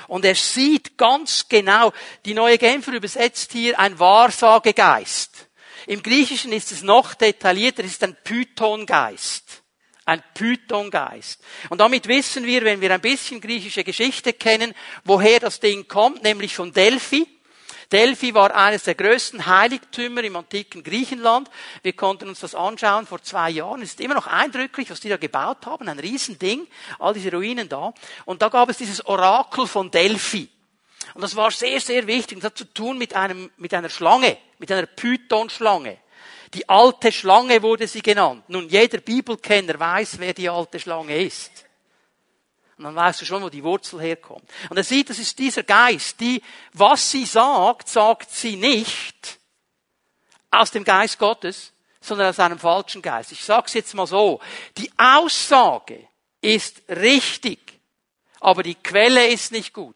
[0.08, 1.94] Und er sieht ganz genau,
[2.26, 5.50] die neue Genfer übersetzt hier ein Wahrsagegeist.
[5.88, 9.64] Im Griechischen ist es noch detaillierter, es ist ein Pythongeist.
[10.06, 11.42] Ein Pythongeist.
[11.70, 14.74] Und damit wissen wir, wenn wir ein bisschen griechische Geschichte kennen,
[15.06, 17.28] woher das Ding kommt, nämlich von Delphi.
[17.94, 21.50] Delphi war eines der größten Heiligtümer im antiken Griechenland.
[21.84, 23.84] Wir konnten uns das anschauen vor zwei Jahren.
[23.84, 25.88] Es ist immer noch eindrücklich, was die da gebaut haben.
[25.88, 26.68] Ein Riesending.
[26.98, 27.94] All diese Ruinen da.
[28.26, 30.50] Und da gab es dieses Orakel von Delphi.
[31.14, 32.40] Und das war sehr, sehr wichtig.
[32.40, 36.00] Das hat zu tun mit einem, mit einer Schlange, mit einer Python-Schlange.
[36.56, 38.44] Die alte Schlange wurde sie genannt.
[38.48, 41.63] Nun, jeder Bibelkenner weiß, wer die alte Schlange ist.
[42.78, 44.44] Und dann weißt du schon, wo die Wurzel herkommt.
[44.70, 46.42] Und er sieht, das ist dieser Geist, die,
[46.74, 49.40] was sie sagt, sagt sie nicht
[50.50, 51.72] aus dem Geist Gottes,
[52.02, 53.32] sondern aus einem falschen Geist.
[53.32, 54.40] Ich sag's jetzt mal so.
[54.78, 56.08] Die Aussage
[56.42, 57.80] ist richtig,
[58.40, 59.96] aber die Quelle ist nicht gut.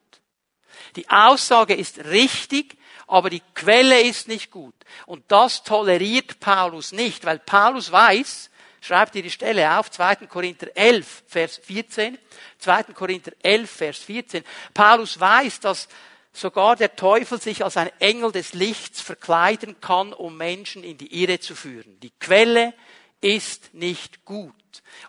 [0.96, 4.76] Die Aussage ist richtig, aber die Quelle ist nicht gut.
[5.06, 8.50] Und das toleriert Paulus nicht, weil Paulus weiß,
[8.88, 10.28] schreibt ihr die Stelle auf, 2.
[10.28, 12.18] Korinther 11, Vers 14,
[12.60, 12.84] 2.
[12.94, 14.44] Korinther 11, Vers 14.
[14.74, 15.88] Paulus weiß, dass
[16.32, 21.22] sogar der Teufel sich als ein Engel des Lichts verkleiden kann, um Menschen in die
[21.22, 22.00] Irre zu führen.
[22.00, 22.74] Die Quelle
[23.20, 24.54] ist nicht gut.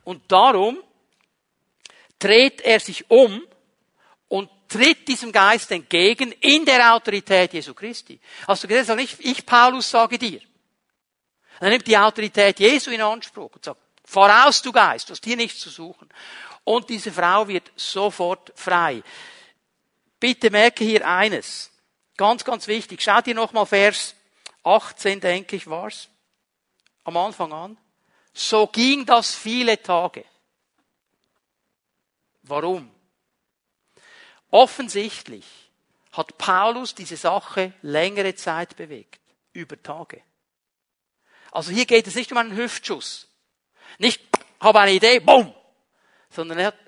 [0.04, 0.78] Und darum
[2.18, 3.42] dreht er sich um
[4.26, 8.18] und tritt diesem Geist entgegen in der Autorität Jesu Christi.
[8.46, 10.40] Hast du gesehen, nicht, ich Paulus sage dir.
[11.60, 15.36] Er nimmt die Autorität Jesu in Anspruch und sagt, voraus du Geist, du hast hier
[15.36, 16.08] nichts zu suchen.
[16.64, 19.02] Und diese Frau wird sofort frei.
[20.20, 21.70] Bitte merke hier eines.
[22.16, 23.00] Ganz, ganz wichtig.
[23.02, 24.14] Schaut ihr nochmal Vers
[24.64, 26.08] 18, denke ich, war's.
[27.04, 27.78] Am Anfang an.
[28.34, 30.24] So ging das viele Tage.
[32.42, 32.90] Warum?
[34.50, 35.46] Offensichtlich
[36.12, 39.20] hat Paulus diese Sache längere Zeit bewegt.
[39.52, 40.22] Über Tage.
[41.52, 43.28] Also hier geht es nicht um einen Hüftschuss.
[43.98, 44.20] Nicht,
[44.60, 45.54] habe eine Idee, bumm.
[46.30, 46.78] Sondern er hat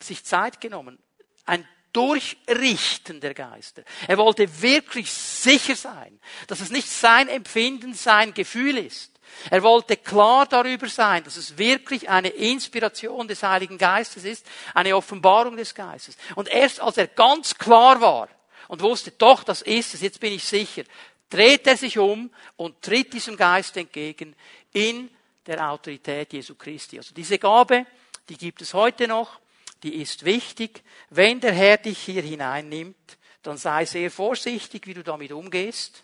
[0.00, 0.98] sich Zeit genommen.
[1.44, 3.82] Ein Durchrichten der Geister.
[4.06, 9.12] Er wollte wirklich sicher sein, dass es nicht sein Empfinden, sein Gefühl ist.
[9.50, 14.94] Er wollte klar darüber sein, dass es wirklich eine Inspiration des Heiligen Geistes ist, eine
[14.94, 16.16] Offenbarung des Geistes.
[16.34, 18.28] Und erst als er ganz klar war
[18.68, 20.84] und wusste, doch, das ist es, jetzt bin ich sicher,
[21.28, 24.34] dreht er sich um und tritt diesem Geist entgegen
[24.72, 25.10] in
[25.46, 26.98] der Autorität Jesu Christi.
[26.98, 27.86] Also diese Gabe,
[28.28, 29.40] die gibt es heute noch,
[29.82, 30.82] die ist wichtig.
[31.10, 36.02] Wenn der Herr dich hier hineinnimmt, dann sei sehr vorsichtig, wie du damit umgehst,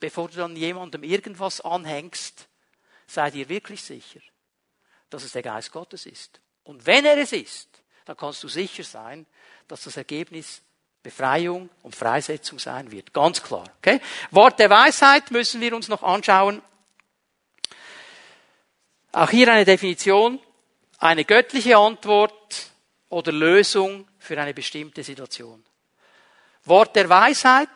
[0.00, 2.48] bevor du dann jemandem irgendwas anhängst,
[3.06, 4.20] sei dir wirklich sicher,
[5.10, 6.40] dass es der Geist Gottes ist.
[6.64, 7.68] Und wenn er es ist,
[8.04, 9.26] dann kannst du sicher sein,
[9.66, 10.62] dass das Ergebnis
[11.02, 13.12] Befreiung und Freisetzung sein wird.
[13.12, 13.64] Ganz klar.
[13.78, 14.00] Okay?
[14.30, 16.62] Wort der Weisheit müssen wir uns noch anschauen.
[19.12, 20.40] Auch hier eine Definition.
[20.98, 22.70] Eine göttliche Antwort
[23.08, 25.64] oder Lösung für eine bestimmte Situation.
[26.64, 27.68] Wort der Weisheit,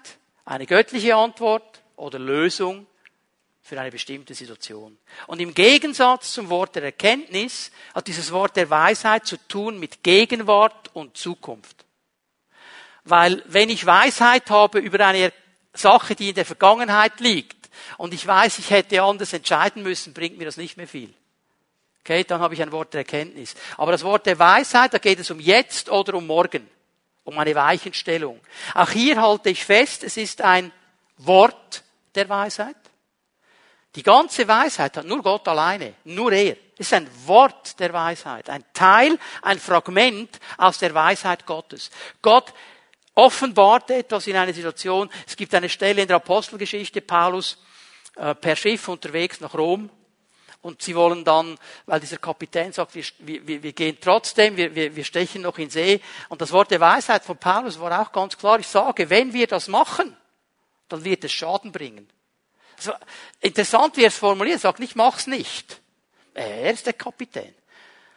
[0.45, 2.87] eine göttliche Antwort oder Lösung
[3.62, 4.99] für eine bestimmte Situation.
[5.29, 10.03] Und im Gegensatz zum Wort der Erkenntnis hat dieses Wort der Weisheit zu tun mit
[10.03, 11.85] Gegenwart und Zukunft.
[13.05, 15.32] Weil wenn ich Weisheit habe über eine
[15.74, 17.62] Sache, die in der Vergangenheit liegt,
[17.98, 21.12] und ich weiß, ich hätte anders entscheiden müssen, bringt mir das nicht mehr viel.
[22.00, 23.55] Okay, dann habe ich ein Wort der Erkenntnis.
[23.76, 26.68] Aber das Wort der Weisheit, da geht es um jetzt oder um morgen.
[27.24, 28.40] Um eine Weichenstellung.
[28.74, 30.72] Auch hier halte ich fest, es ist ein
[31.18, 31.84] Wort
[32.16, 32.74] der Weisheit.
[33.94, 35.94] Die ganze Weisheit hat nur Gott alleine.
[36.05, 36.57] Nur er.
[36.76, 41.90] Es ist ein Wort der Weisheit, ein Teil, ein Fragment aus der Weisheit Gottes.
[42.22, 42.53] Gott
[43.14, 45.10] offenbart etwas in einer Situation.
[45.26, 47.58] Es gibt eine Stelle in der Apostelgeschichte, Paulus
[48.16, 49.90] äh, per Schiff unterwegs nach Rom.
[50.62, 54.94] Und sie wollen dann, weil dieser Kapitän sagt, wir, wir, wir gehen trotzdem, wir, wir,
[54.94, 56.00] wir stechen noch in See.
[56.28, 58.60] Und das Wort der Weisheit von Paulus war auch ganz klar.
[58.60, 60.16] Ich sage, wenn wir das machen,
[60.88, 62.08] dann wird es Schaden bringen.
[62.76, 62.92] Also,
[63.40, 64.58] interessant, wie er es formuliert.
[64.58, 65.80] Er sagt nicht, mach's nicht.
[66.32, 67.54] Er ist der Kapitän.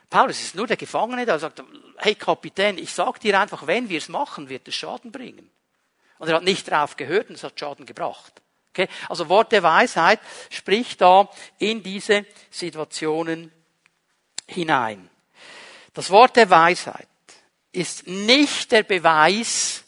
[0.10, 1.64] Paulus ist nur der Gefangene, der sagt,
[1.98, 5.50] hey Kapitän, ich sag dir einfach, wenn wir es machen, wird es Schaden bringen.
[6.18, 8.42] Und er hat nicht drauf gehört und es hat Schaden gebracht.
[8.70, 8.88] Okay?
[9.10, 13.52] Also Wort der Weisheit spricht da in diese Situationen
[14.48, 15.10] hinein.
[15.94, 17.08] Das Wort der Weisheit
[17.72, 19.86] ist nicht der Beweis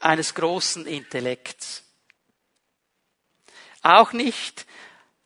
[0.00, 1.82] eines großen Intellekts.
[3.82, 4.66] Auch nicht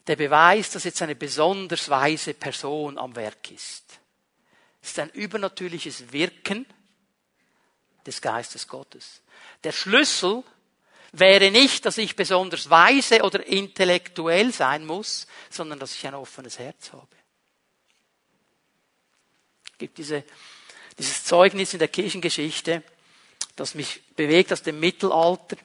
[0.07, 3.88] der Beweis, dass jetzt eine besonders weise Person am Werk ist.
[4.83, 6.67] Es ist ein übernatürliches Wirken
[8.07, 9.23] des Geistes Gottes.
[9.65, 10.43] Der Schlüssel
[11.13, 16.59] wäre nicht, dass ich besonders weise oder intellektuell sein muss, sondern dass ich ein offenes
[16.59, 17.09] Herz habe.
[19.73, 20.25] Es gibt diese,
[20.99, 22.83] dieses Zeugnis in der Kirchengeschichte,
[23.57, 25.57] das mich bewegt aus dem Mittelalter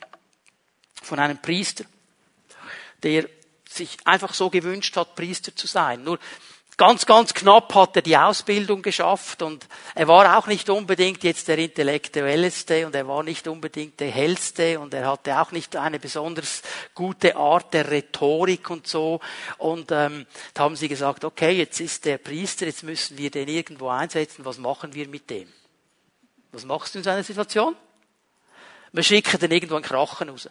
[1.01, 1.85] von einem Priester,
[3.03, 3.27] der
[3.67, 6.03] sich einfach so gewünscht hat, Priester zu sein.
[6.03, 6.19] Nur
[6.75, 11.47] Ganz, ganz knapp hat er die Ausbildung geschafft und er war auch nicht unbedingt jetzt
[11.47, 15.99] der Intellektuelleste und er war nicht unbedingt der Hellste und er hatte auch nicht eine
[15.99, 16.63] besonders
[16.95, 19.19] gute Art der Rhetorik und so.
[19.59, 23.49] Und ähm, da haben sie gesagt, okay, jetzt ist der Priester, jetzt müssen wir den
[23.49, 25.47] irgendwo einsetzen, was machen wir mit dem?
[26.51, 27.75] Was machst du in so einer Situation?
[28.91, 30.49] Wir schicken den irgendwo einen Krachen raus.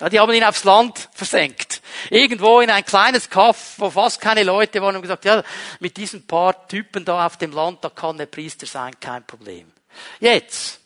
[0.00, 1.82] Ja, die haben ihn aufs Land versenkt.
[2.10, 5.42] Irgendwo in ein kleines Kaff, wo fast keine Leute waren und gesagt, ja,
[5.80, 9.70] mit diesen paar Typen da auf dem Land, da kann der Priester sein, kein Problem.
[10.18, 10.80] Jetzt.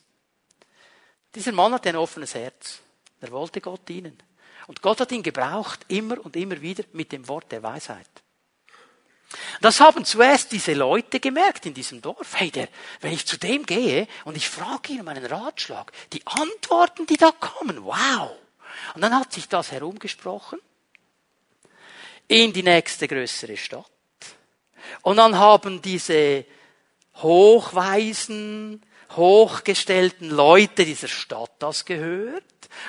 [1.35, 2.81] Dieser Mann hat ein offenes Herz.
[3.21, 4.19] Er wollte Gott dienen.
[4.67, 8.09] Und Gott hat ihn gebraucht, immer und immer wieder mit dem Wort der Weisheit.
[9.61, 12.35] Das haben zuerst diese Leute gemerkt in diesem Dorf.
[12.35, 12.69] Hey, der,
[13.01, 17.17] wenn ich zu dem gehe und ich frage ihn um einen Ratschlag, die Antworten, die
[17.17, 18.31] da kommen, wow.
[18.95, 20.59] Und dann hat sich das herumgesprochen
[22.29, 23.91] in die nächste größere Stadt.
[25.03, 26.45] Und dann haben diese
[27.17, 32.45] hochweisen, hochgestellten Leute dieser Stadt das gehört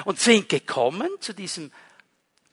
[0.06, 1.72] und sind gekommen zu diesem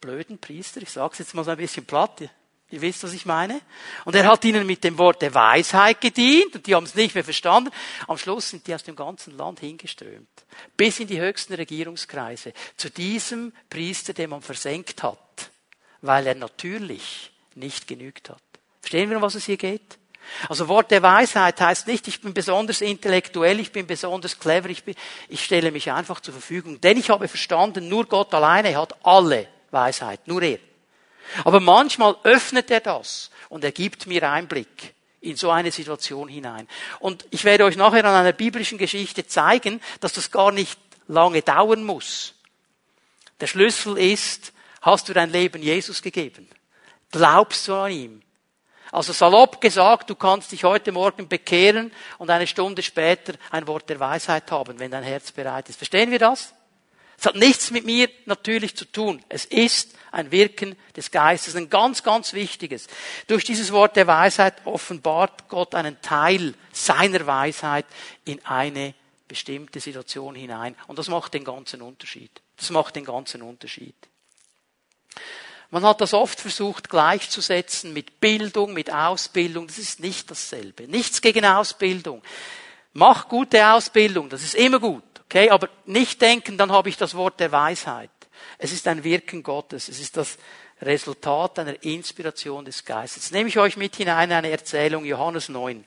[0.00, 0.82] blöden Priester.
[0.82, 2.22] Ich sage es jetzt mal so ein bisschen platt.
[2.70, 3.60] Ihr wisst, was ich meine.
[4.04, 7.14] Und er hat ihnen mit dem Wort der Weisheit gedient und die haben es nicht
[7.14, 7.70] mehr verstanden.
[8.08, 10.28] Am Schluss sind die aus dem ganzen Land hingeströmt.
[10.76, 12.52] Bis in die höchsten Regierungskreise.
[12.76, 15.50] Zu diesem Priester, den man versenkt hat.
[16.00, 18.42] Weil er natürlich nicht genügt hat.
[18.80, 19.98] Verstehen wir, um was es hier geht?
[20.48, 24.84] Also Wort der Weisheit heißt nicht, ich bin besonders intellektuell, ich bin besonders clever, ich,
[24.84, 24.94] bin,
[25.28, 26.80] ich stelle mich einfach zur Verfügung.
[26.80, 30.58] Denn ich habe verstanden, nur Gott alleine hat alle Weisheit, nur er.
[31.44, 36.68] Aber manchmal öffnet er das und er gibt mir Einblick in so eine Situation hinein.
[37.00, 41.42] Und ich werde euch nachher an einer biblischen Geschichte zeigen, dass das gar nicht lange
[41.42, 42.34] dauern muss.
[43.40, 44.52] Der Schlüssel ist,
[44.82, 46.48] hast du dein Leben Jesus gegeben?
[47.10, 48.22] Glaubst du an ihm?
[48.92, 53.88] Also salopp gesagt, du kannst dich heute Morgen bekehren und eine Stunde später ein Wort
[53.88, 55.76] der Weisheit haben, wenn dein Herz bereit ist.
[55.78, 56.54] Verstehen wir das?
[57.18, 59.22] Es hat nichts mit mir natürlich zu tun.
[59.28, 62.86] Es ist ein Wirken des Geistes, ein ganz, ganz wichtiges.
[63.26, 67.86] Durch dieses Wort der Weisheit offenbart Gott einen Teil seiner Weisheit
[68.24, 68.94] in eine
[69.28, 70.76] bestimmte Situation hinein.
[70.86, 72.30] Und das macht den ganzen Unterschied.
[72.56, 73.96] Das macht den ganzen Unterschied.
[75.70, 79.66] Man hat das oft versucht gleichzusetzen mit Bildung, mit Ausbildung.
[79.66, 80.86] Das ist nicht dasselbe.
[80.86, 82.22] Nichts gegen Ausbildung.
[82.92, 85.02] Mach gute Ausbildung, das ist immer gut.
[85.24, 88.10] Okay, aber nicht denken, dann habe ich das Wort der Weisheit.
[88.58, 89.88] Es ist ein Wirken Gottes.
[89.88, 90.38] Es ist das
[90.80, 93.24] Resultat einer Inspiration des Geistes.
[93.24, 95.84] Jetzt nehme ich euch mit hinein in eine Erzählung, Johannes 9.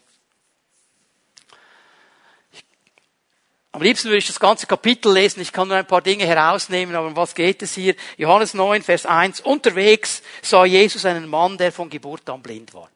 [3.73, 5.39] Am liebsten würde ich das ganze Kapitel lesen.
[5.39, 7.95] Ich kann nur ein paar Dinge herausnehmen, aber um was geht es hier?
[8.17, 9.41] Johannes 9, Vers 1.
[9.41, 12.89] Unterwegs sah Jesus einen Mann, der von Geburt an blind war.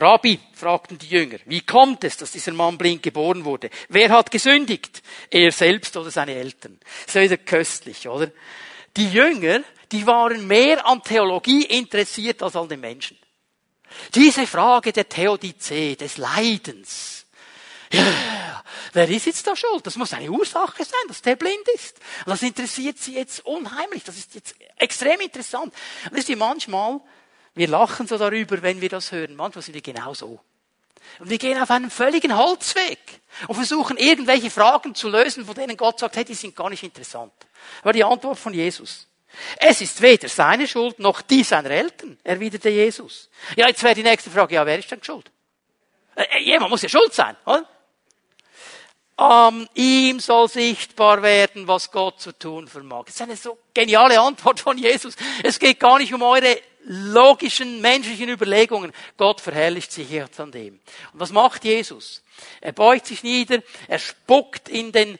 [0.00, 3.70] Rabbi, fragten die Jünger, wie kommt es, dass dieser Mann blind geboren wurde?
[3.88, 5.02] Wer hat gesündigt?
[5.30, 6.78] Er selbst oder seine Eltern?
[7.06, 8.30] Das ist wieder köstlich, oder?
[8.96, 13.18] Die Jünger, die waren mehr an Theologie interessiert als an den Menschen.
[14.14, 17.26] Diese Frage der Theodizee, des Leidens.
[17.90, 19.86] Ja, wer ist jetzt da schuld?
[19.86, 21.98] Das muss eine Ursache sein, dass der blind ist.
[22.26, 24.04] Und das interessiert sie jetzt unheimlich.
[24.04, 25.72] Das ist jetzt extrem interessant.
[26.04, 27.00] Und wisst ihr, manchmal
[27.58, 29.34] Wir lachen so darüber, wenn wir das hören.
[29.34, 30.38] Manchmal sind wir genau so.
[31.18, 33.00] Und wir gehen auf einen völligen Holzweg
[33.48, 36.84] und versuchen irgendwelche Fragen zu lösen, von denen Gott sagt, hey, die sind gar nicht
[36.84, 37.32] interessant.
[37.82, 39.08] War die Antwort von Jesus.
[39.56, 43.28] Es ist weder seine Schuld noch die seiner Eltern, erwiderte Jesus.
[43.56, 45.28] Ja, jetzt wäre die nächste Frage, ja, wer ist denn schuld?
[46.14, 47.66] Äh, äh, jemand muss ja schuld sein, oder?
[49.16, 53.06] An ihm soll sichtbar werden, was Gott zu tun vermag.
[53.06, 55.16] Das ist eine so geniale Antwort von Jesus.
[55.42, 58.92] Es geht gar nicht um eure logischen menschlichen Überlegungen.
[59.16, 60.80] Gott verherrlicht sich jetzt an dem.
[61.12, 62.22] Und was macht Jesus?
[62.60, 65.18] Er beugt sich nieder, er spuckt in den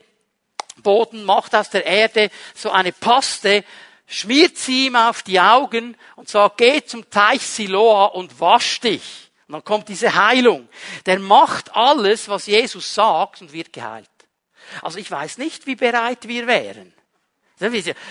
[0.82, 3.64] Boden, macht aus der Erde so eine Paste,
[4.06, 9.30] schmiert sie ihm auf die Augen und sagt, geh zum Teich Siloa und wasch dich.
[9.46, 10.68] Und dann kommt diese Heilung.
[11.06, 14.08] Der macht alles, was Jesus sagt und wird geheilt.
[14.82, 16.94] Also ich weiß nicht, wie bereit wir wären.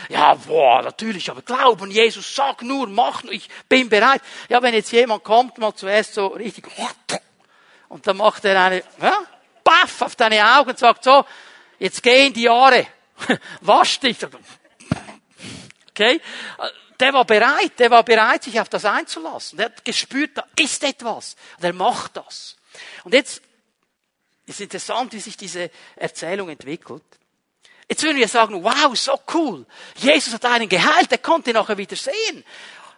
[0.10, 4.22] Ja, boah, natürlich, aber glauben, Jesus, sag nur, mach nur, ich bin bereit.
[4.50, 6.66] Ja, wenn jetzt jemand kommt, mal zuerst so richtig,
[7.89, 9.22] und dann macht er eine, ja,
[9.64, 11.26] baff auf deine Augen und sagt so,
[11.80, 12.88] jetzt gehen die Jahre,
[13.62, 14.18] wasch dich.
[15.89, 16.22] Okay?
[17.00, 19.58] Der war bereit, der war bereit, sich auf das einzulassen.
[19.58, 21.36] Der hat gespürt, da ist etwas.
[21.58, 22.56] Und er macht das.
[23.04, 23.41] Und jetzt
[24.45, 27.04] ist interessant, wie sich diese Erzählung entwickelt.
[27.90, 29.66] Jetzt würden wir sagen, wow, so cool.
[29.96, 32.44] Jesus hat einen geheilt, er konnte ihn nachher wieder sehen.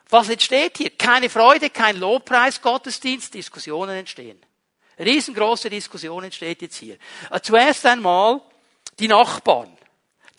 [0.09, 0.89] Was jetzt steht hier?
[0.91, 4.43] Keine Freude, kein Lobpreis, Gottesdienst, Diskussionen entstehen.
[4.97, 6.97] Riesengroße Diskussion entsteht jetzt hier.
[7.29, 8.41] Äh, zuerst einmal
[8.97, 9.77] die Nachbarn,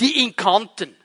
[0.01, 0.97] die ihn kannten.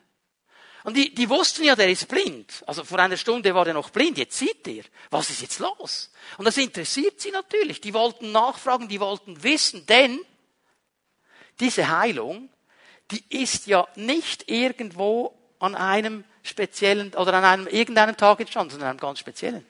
[0.83, 2.63] Und die, die wussten ja, der ist blind.
[2.67, 4.83] Also vor einer Stunde war er noch blind, jetzt sieht er.
[5.09, 6.11] Was ist jetzt los?
[6.37, 7.81] Und das interessiert sie natürlich.
[7.81, 10.19] Die wollten nachfragen, die wollten wissen, denn
[11.59, 12.49] diese Heilung,
[13.11, 18.87] die ist ja nicht irgendwo an einem speziellen oder an einem irgendeinem Tag entstanden, sondern
[18.87, 19.65] an einem ganz speziellen.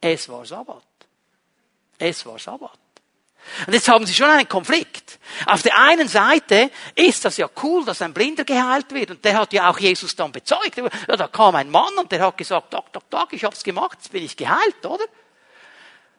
[0.00, 0.84] Es war Sabbat.
[1.98, 2.78] Es war Sabbat.
[3.66, 5.18] Und jetzt haben sie schon einen Konflikt.
[5.46, 9.10] Auf der einen Seite ist das ja cool, dass ein Blinder geheilt wird.
[9.10, 10.76] Und der hat ja auch Jesus dann bezeugt.
[10.76, 13.98] Ja, da kam ein Mann und der hat gesagt, Doc, Doc, Doc, ich hab's gemacht,
[13.98, 15.04] jetzt bin ich geheilt, oder?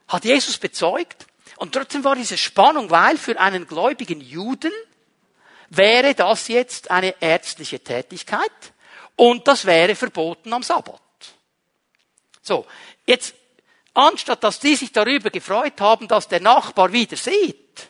[0.08, 1.26] Hat Jesus bezeugt.
[1.58, 4.72] Und trotzdem war diese Spannung, weil für einen gläubigen Juden
[5.70, 8.52] wäre das jetzt eine ärztliche Tätigkeit
[9.16, 11.02] und das wäre verboten am Sabbat.
[12.42, 12.66] So,
[13.06, 13.34] jetzt
[13.96, 17.90] Anstatt dass die sich darüber gefreut haben, dass der Nachbar wieder sieht,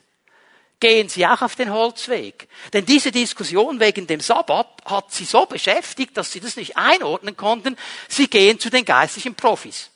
[0.79, 2.47] gehen sie auch auf den Holzweg.
[2.73, 7.35] Denn diese Diskussion wegen dem Sabbat hat sie so beschäftigt, dass sie das nicht einordnen
[7.35, 7.75] konnten.
[8.07, 9.89] Sie gehen zu den geistlichen Profis,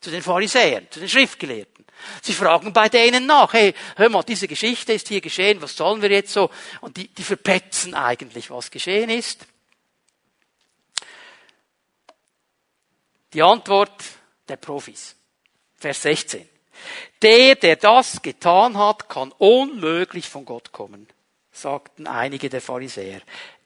[0.00, 1.75] zu den Pharisäern, zu den Schriftgelehrten.
[2.22, 6.02] Sie fragen bei denen nach, hey, hör mal, diese Geschichte ist hier geschehen, was sollen
[6.02, 6.50] wir jetzt so?
[6.80, 9.46] Und die, die verpetzen eigentlich, was geschehen ist.
[13.32, 14.04] Die Antwort
[14.48, 15.16] der Profis.
[15.76, 16.48] Vers 16.
[17.22, 21.08] Der, der das getan hat, kann unmöglich von Gott kommen,
[21.50, 23.20] sagten einige der Pharisäer.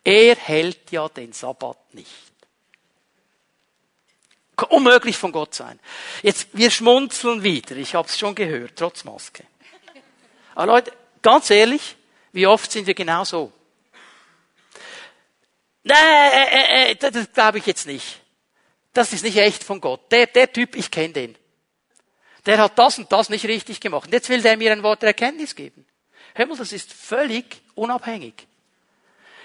[0.04, 2.29] Er hält ja den Sabbat nicht.
[4.68, 5.78] Unmöglich von Gott sein.
[6.22, 7.76] Jetzt, wir schmunzeln wieder.
[7.76, 9.44] Ich habe es schon gehört, trotz Maske.
[10.54, 10.92] Aber Leute,
[11.22, 11.96] ganz ehrlich,
[12.32, 13.52] wie oft sind wir genau so?
[15.82, 18.20] Nee, äh, äh, äh, das glaube ich jetzt nicht.
[18.92, 20.12] Das ist nicht echt von Gott.
[20.12, 21.36] Der, der Typ, ich kenne den
[22.46, 24.06] der hat das und das nicht richtig gemacht.
[24.06, 25.86] Und jetzt will der mir ein Wort der Erkenntnis geben.
[26.34, 28.46] Hör mal, das ist völlig unabhängig.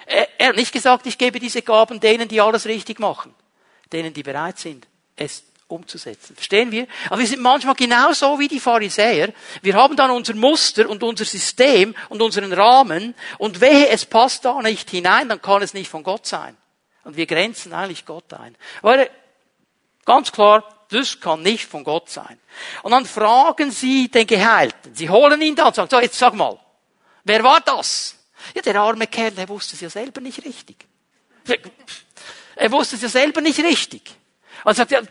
[0.05, 3.33] Er, er hat nicht gesagt, ich gebe diese Gaben denen, die alles richtig machen.
[3.91, 6.35] Denen, die bereit sind, es umzusetzen.
[6.35, 6.87] Verstehen wir?
[7.09, 9.33] Aber wir sind manchmal genauso wie die Pharisäer.
[9.61, 14.45] Wir haben dann unser Muster und unser System und unseren Rahmen und wehe, es passt
[14.45, 16.55] da nicht hinein, dann kann es nicht von Gott sein.
[17.03, 18.55] Und wir grenzen eigentlich Gott ein.
[18.81, 19.09] Weil,
[20.05, 22.39] ganz klar, das kann nicht von Gott sein.
[22.83, 24.93] Und dann fragen sie den Geheilten.
[24.93, 26.59] Sie holen ihn da und sagen, so, jetzt sag mal,
[27.23, 28.15] wer war das?
[28.53, 30.85] Ja, der arme Kerl, der wusste es ja selber nicht richtig.
[32.55, 34.15] Er wusste es ja selber nicht richtig.
[34.65, 35.01] Und sagt, ja,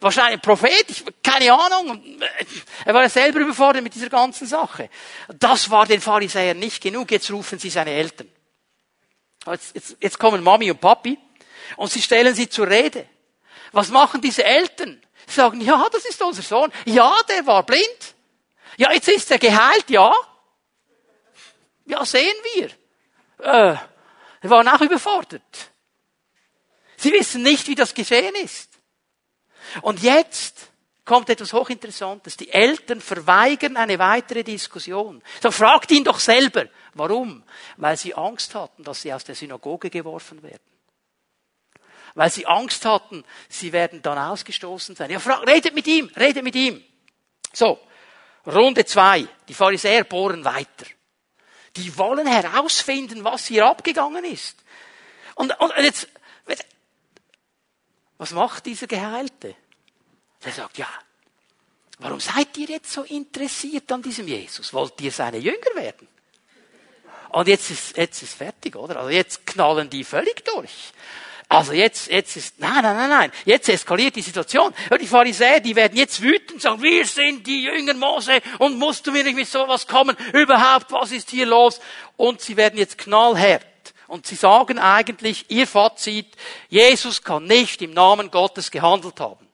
[0.00, 2.20] wahrscheinlich ein Prophet, ich, keine Ahnung.
[2.86, 4.88] Er war ja selber überfordert mit dieser ganzen Sache.
[5.38, 7.10] Das war den Pharisäern nicht genug.
[7.10, 8.28] Jetzt rufen sie seine Eltern.
[9.46, 11.18] Jetzt, jetzt, jetzt kommen Mami und Papi
[11.76, 13.06] und sie stellen sie zur Rede.
[13.72, 15.00] Was machen diese Eltern?
[15.26, 16.72] Sie sagen, ja, das ist unser Sohn.
[16.86, 18.14] Ja, der war blind.
[18.78, 20.14] Ja, jetzt ist er geheilt, ja.
[21.84, 22.66] Ja, sehen wir.
[23.44, 23.76] Äh,
[24.40, 25.70] wir waren auch überfordert.
[26.96, 28.67] Sie wissen nicht, wie das geschehen ist.
[29.82, 30.70] Und jetzt
[31.04, 32.36] kommt etwas hochinteressantes.
[32.36, 35.22] Die Eltern verweigern eine weitere Diskussion.
[35.42, 36.66] So fragt ihn doch selber.
[36.94, 37.42] Warum?
[37.76, 40.78] Weil sie Angst hatten, dass sie aus der Synagoge geworfen werden.
[42.14, 45.08] weil sie Angst hatten, sie werden dann ausgestoßen sein.
[45.08, 46.82] Ja, frag, redet mit ihm, redet mit ihm.
[47.52, 47.78] So,
[48.44, 49.24] Runde zwei.
[49.46, 50.86] Die Pharisäer bohren weiter.
[51.76, 54.56] Die wollen herausfinden, was hier abgegangen ist.
[55.36, 56.08] Und, und jetzt,
[58.18, 59.54] was macht dieser Geheilte?
[60.42, 60.88] Er sagt, ja,
[61.98, 64.72] warum seid ihr jetzt so interessiert an diesem Jesus?
[64.72, 66.08] Wollt ihr seine Jünger werden?
[67.30, 68.96] Und jetzt ist, jetzt ist fertig, oder?
[68.96, 70.92] Also jetzt knallen die völlig durch.
[71.50, 74.74] Also jetzt, jetzt ist, nein, nein, nein, nein, jetzt eskaliert die Situation.
[75.00, 79.06] Die Pharisäer, die werden jetzt wütend und sagen, wir sind die Jünger Mose und musst
[79.06, 80.14] du mir nicht mit sowas kommen?
[80.34, 81.80] Überhaupt, was ist hier los?
[82.18, 83.64] Und sie werden jetzt knallhart.
[84.08, 86.34] Und sie sagen eigentlich, ihr Fazit,
[86.68, 89.46] Jesus kann nicht im Namen Gottes gehandelt haben.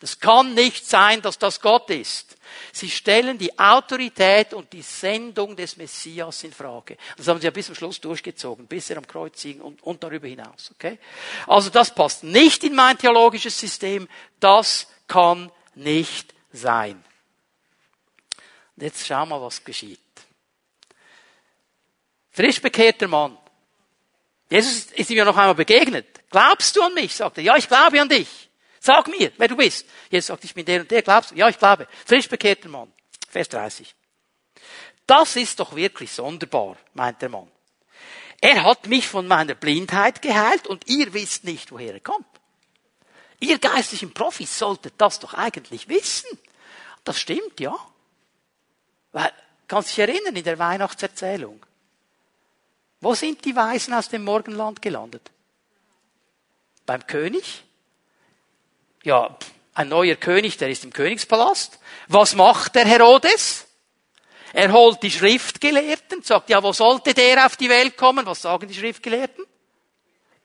[0.00, 2.36] Das kann nicht sein, dass das Gott ist.
[2.72, 6.96] Sie stellen die Autorität und die Sendung des Messias in Frage.
[7.16, 10.02] Das haben sie ja bis zum Schluss durchgezogen, bis er am Kreuz hing und, und
[10.02, 10.72] darüber hinaus.
[10.74, 10.98] Okay?
[11.46, 14.08] Also das passt nicht in mein theologisches System.
[14.40, 17.04] Das kann nicht sein.
[18.76, 20.00] Und jetzt schau mal, was geschieht.
[22.32, 23.38] Frisch bekehrter Mann.
[24.52, 26.28] Jesus ist ihm ja noch einmal begegnet.
[26.28, 27.16] Glaubst du an mich?
[27.16, 27.44] sagt er.
[27.44, 28.50] Ja, ich glaube an dich.
[28.80, 29.86] Sag mir, wer du bist.
[30.10, 31.00] Jesus sagt, ich bin der und der.
[31.00, 31.36] Glaubst du?
[31.36, 31.88] Ja, ich glaube.
[32.04, 32.92] Frisch bekehrter Mann.
[33.30, 33.94] Vers 30.
[35.06, 37.50] Das ist doch wirklich sonderbar, meint der Mann.
[38.42, 42.26] Er hat mich von meiner Blindheit geheilt und ihr wisst nicht, woher er kommt.
[43.40, 46.28] Ihr geistlichen Profis solltet das doch eigentlich wissen.
[47.04, 47.74] Das stimmt, ja.
[49.12, 49.32] Weil,
[49.66, 51.64] kannst dich erinnern in der Weihnachtserzählung.
[53.02, 55.30] Wo sind die Weisen aus dem Morgenland gelandet?
[56.86, 57.64] Beim König?
[59.02, 59.36] ja,
[59.74, 61.78] ein neuer König, der ist im Königspalast.
[62.08, 63.66] Was macht der Herodes?
[64.52, 68.26] Er holt die Schriftgelehrten, sagt, ja, wo sollte der auf die Welt kommen?
[68.26, 69.44] Was sagen die Schriftgelehrten?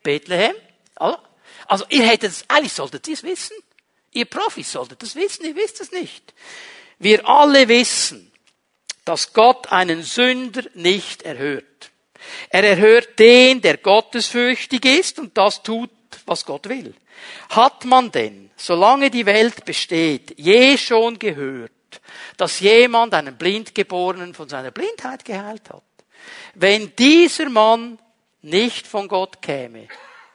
[0.02, 0.56] Bethlehem.
[1.68, 3.56] Also, ihr hättet es, eigentlich solltet ihr es wissen.
[4.12, 6.34] Ihr Profis solltet es wissen, ihr wisst es nicht.
[7.00, 8.32] Wir alle wissen,
[9.04, 11.92] dass Gott einen Sünder nicht erhört.
[12.50, 15.90] Er erhört den, der gottesfürchtig ist und das tut,
[16.26, 16.94] was Gott will.
[17.50, 21.72] Hat man denn, solange die Welt besteht, je schon gehört,
[22.38, 25.84] dass jemand einen Blindgeborenen von seiner Blindheit geheilt hat?
[26.54, 28.00] Wenn dieser Mann
[28.42, 29.88] nicht von Gott käme,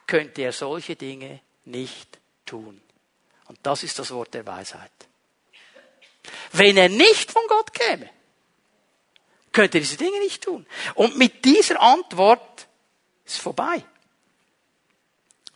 [0.06, 2.80] könnte er solche Dinge nicht tun.
[3.46, 4.90] Und das ist das Wort der Weisheit.
[6.52, 8.08] Wenn er nicht von Gott käme,
[9.52, 10.66] könnte er diese Dinge nicht tun.
[10.94, 12.66] Und mit dieser Antwort
[13.24, 13.84] ist vorbei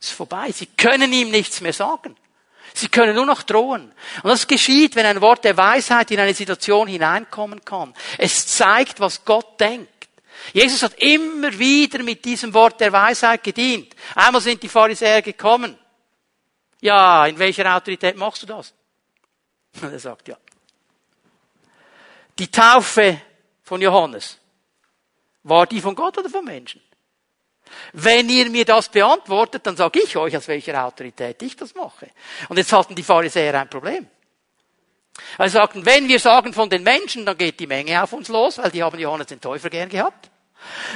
[0.07, 0.51] ist vorbei.
[0.53, 2.16] Sie können ihm nichts mehr sagen.
[2.74, 3.92] Sie können nur noch drohen.
[4.22, 7.94] Und das geschieht, wenn ein Wort der Weisheit in eine Situation hineinkommen kann.
[8.18, 9.88] Es zeigt, was Gott denkt.
[10.53, 13.97] Jesus hat immer wieder mit diesem Wort der Weisheit gedient.
[14.14, 15.78] Einmal sind die Pharisäer gekommen.
[16.80, 18.74] Ja, in welcher Autorität machst du das?
[19.80, 20.36] Und er sagt ja.
[22.38, 23.22] Die Taufe
[23.67, 24.39] von Johannes,
[25.43, 26.81] war die von Gott oder von Menschen?
[27.93, 32.09] Wenn ihr mir das beantwortet, dann sage ich euch, aus welcher Autorität ich das mache.
[32.49, 34.07] Und jetzt hatten die Pharisäer ein Problem.
[35.37, 38.29] Weil sie sagten, wenn wir sagen von den Menschen, dann geht die Menge auf uns
[38.29, 40.31] los, weil die haben Johannes den Täufer gern gehabt.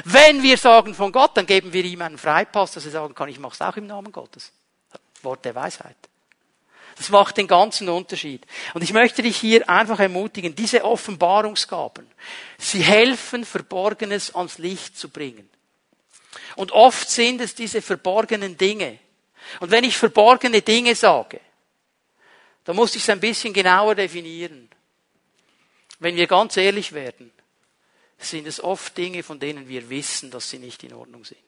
[0.04, 3.28] Wenn wir sagen von Gott, dann geben wir ihm einen Freipass, dass er sagen kann,
[3.28, 4.52] ich mache es auch im Namen Gottes.
[5.22, 5.96] Wort der Weisheit.
[7.00, 8.46] Das macht den ganzen Unterschied.
[8.74, 12.06] Und ich möchte dich hier einfach ermutigen, diese Offenbarungsgaben,
[12.58, 15.48] sie helfen, Verborgenes ans Licht zu bringen.
[16.56, 18.98] Und oft sind es diese verborgenen Dinge.
[19.60, 21.40] Und wenn ich verborgene Dinge sage,
[22.64, 24.68] dann muss ich es ein bisschen genauer definieren.
[26.00, 27.32] Wenn wir ganz ehrlich werden,
[28.18, 31.40] sind es oft Dinge, von denen wir wissen, dass sie nicht in Ordnung sind.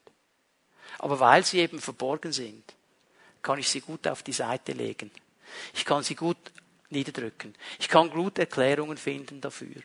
[0.99, 2.65] Aber weil sie eben verborgen sind,
[3.43, 5.11] kann ich sie gut auf die Seite legen.
[5.75, 6.37] Ich kann sie gut
[6.91, 7.55] niederdrücken.
[7.79, 9.83] Ich kann gut Erklärungen finden dafür.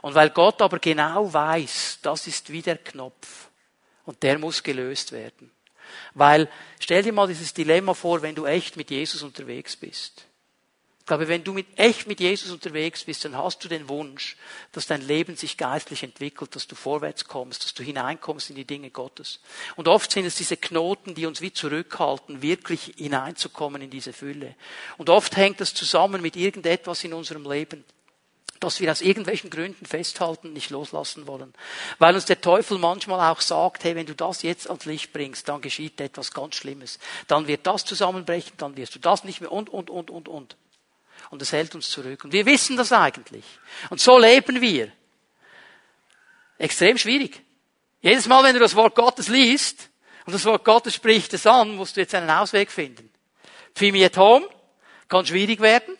[0.00, 3.48] Und weil Gott aber genau weiß, das ist wie der Knopf.
[4.04, 5.50] Und der muss gelöst werden.
[6.14, 6.48] Weil,
[6.80, 10.26] stell dir mal dieses Dilemma vor, wenn du echt mit Jesus unterwegs bist.
[11.02, 14.36] Ich glaube, wenn du mit, echt mit Jesus unterwegs bist, dann hast du den Wunsch,
[14.70, 18.64] dass dein Leben sich geistlich entwickelt, dass du vorwärts kommst, dass du hineinkommst in die
[18.64, 19.40] Dinge Gottes.
[19.74, 24.54] Und oft sind es diese Knoten, die uns wie zurückhalten, wirklich hineinzukommen in diese Fülle.
[24.96, 27.84] Und oft hängt das zusammen mit irgendetwas in unserem Leben
[28.60, 31.52] dass wir aus irgendwelchen Gründen festhalten, nicht loslassen wollen.
[31.98, 35.48] Weil uns der Teufel manchmal auch sagt, hey, wenn du das jetzt ans Licht bringst,
[35.48, 37.00] dann geschieht etwas ganz Schlimmes.
[37.26, 40.56] Dann wird das zusammenbrechen, dann wirst du das nicht mehr und, und, und, und, und.
[41.32, 42.24] Und es hält uns zurück.
[42.24, 43.44] Und wir wissen das eigentlich.
[43.88, 44.92] Und so leben wir.
[46.58, 47.42] Extrem schwierig.
[48.02, 49.88] Jedes Mal, wenn du das Wort Gottes liest,
[50.26, 53.10] Und das Wort Gottes spricht es an, musst du jetzt einen Ausweg finden.
[53.74, 54.46] Pfimi at home
[55.08, 55.96] kann schwierig werden.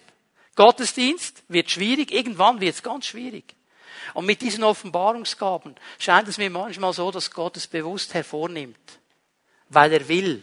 [0.54, 2.12] Gottesdienst wird schwierig.
[2.12, 3.54] Irgendwann wird es ganz schwierig.
[4.14, 8.98] Und mit diesen Offenbarungsgaben scheint es mir manchmal so, dass Gott es bewusst hervornimmt.
[9.70, 10.42] Weil er will,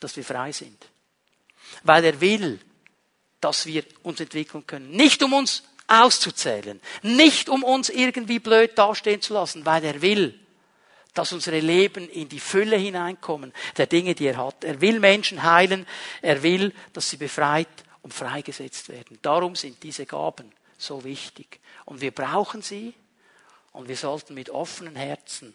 [0.00, 0.86] dass wir frei sind.
[1.82, 2.58] Weil er will,
[3.44, 4.90] dass wir uns entwickeln können.
[4.90, 6.80] Nicht um uns auszuzählen.
[7.02, 10.40] Nicht um uns irgendwie blöd dastehen zu lassen, weil er will,
[11.12, 14.64] dass unsere Leben in die Fülle hineinkommen, der Dinge, die er hat.
[14.64, 15.86] Er will Menschen heilen.
[16.22, 17.68] Er will, dass sie befreit
[18.00, 19.18] und freigesetzt werden.
[19.20, 21.60] Darum sind diese Gaben so wichtig.
[21.84, 22.94] Und wir brauchen sie
[23.72, 25.54] und wir sollten mit offenen Herzen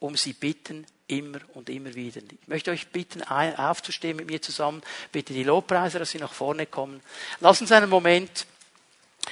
[0.00, 0.84] um sie bitten,
[1.18, 2.20] immer und immer wieder.
[2.22, 4.82] Ich möchte euch bitten, aufzustehen mit mir zusammen.
[5.12, 7.02] Bitte die Lobpreiser, dass sie nach vorne kommen.
[7.40, 8.46] Lass uns einen Moment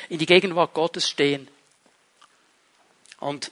[0.09, 1.49] in die Gegenwart Gottes stehen.
[3.19, 3.51] Und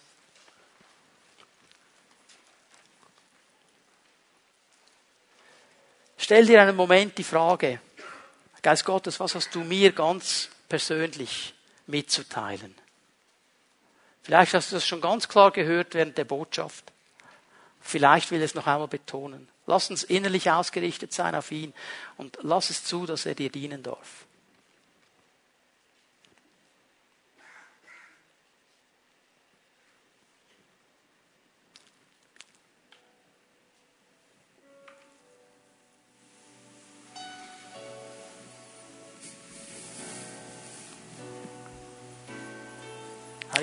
[6.17, 7.81] stell dir einen Moment die Frage,
[8.61, 11.55] Geist Gottes, was hast du mir ganz persönlich
[11.87, 12.75] mitzuteilen?
[14.23, 16.93] Vielleicht hast du das schon ganz klar gehört während der Botschaft.
[17.89, 19.49] Vielleicht will er es noch einmal betonen.
[19.65, 21.73] Lass uns innerlich ausgerichtet sein auf ihn
[22.19, 24.27] und lass es zu, dass er dir dienen darf.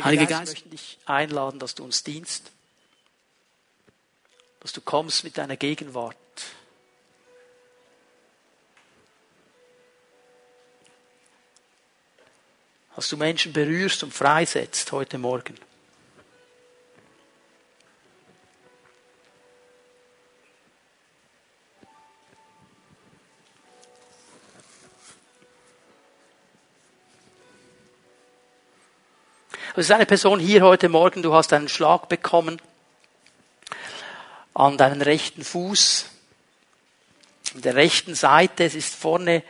[0.03, 2.54] Heiliger Geist, Geist, möchte dich einladen, dass du uns dienst,
[4.65, 6.17] dass du kommst mit deiner Gegenwart.
[12.95, 15.53] Dass du Menschen berührst und freisetzt heute Morgen.
[29.75, 32.59] Es ist eine Person hier heute Morgen, du hast einen Schlag bekommen
[34.55, 36.05] an deinen rechten Fuß,
[37.53, 38.63] an der rechten Seite.
[38.63, 39.43] Es ist vorne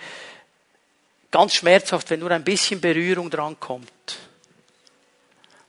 [1.32, 4.18] ganz schmerzhaft, wenn nur ein bisschen Berührung drankommt.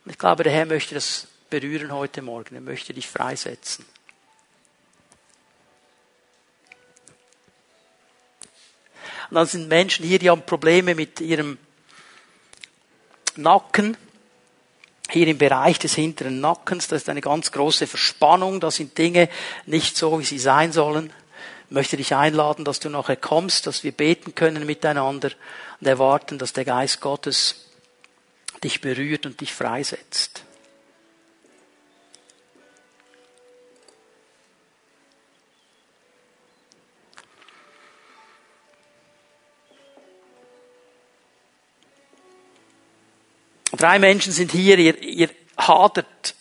[0.05, 2.55] Und ich glaube, der Herr möchte das berühren heute Morgen.
[2.55, 3.85] Er möchte dich freisetzen.
[9.29, 11.59] Und dann sind Menschen hier, die haben Probleme mit ihrem
[13.35, 13.97] Nacken
[15.11, 19.29] hier im Bereich des hinteren Nackens, das ist eine ganz große Verspannung, da sind Dinge
[19.67, 21.13] nicht so, wie sie sein sollen.
[21.69, 25.33] Ich möchte dich einladen, dass du nachher kommst, dass wir beten können miteinander
[25.81, 27.67] und erwarten, dass der Geist Gottes
[28.63, 30.43] dich berührt und dich freisetzt.
[43.77, 46.35] Drei Menschen sind hier, ihr, ihr hadert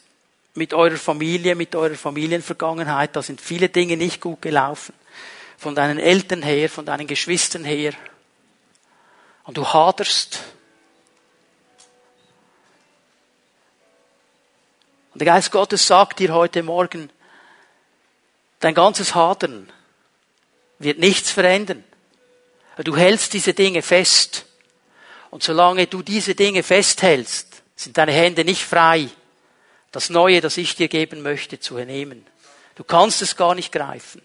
[0.54, 3.16] mit eurer Familie, mit eurer Familienvergangenheit.
[3.16, 4.94] Da sind viele Dinge nicht gut gelaufen.
[5.58, 7.94] Von deinen Eltern her, von deinen Geschwistern her.
[9.44, 10.44] Und du haderst.
[15.14, 17.10] Und der Geist Gottes sagt dir heute Morgen,
[18.60, 19.72] dein ganzes Hadern
[20.80, 21.84] wird nichts verändern.
[22.84, 24.46] Du hältst diese Dinge fest.
[25.36, 29.10] Und solange du diese Dinge festhältst, sind deine Hände nicht frei,
[29.92, 32.26] das Neue, das ich dir geben möchte, zu nehmen.
[32.76, 34.22] Du kannst es gar nicht greifen.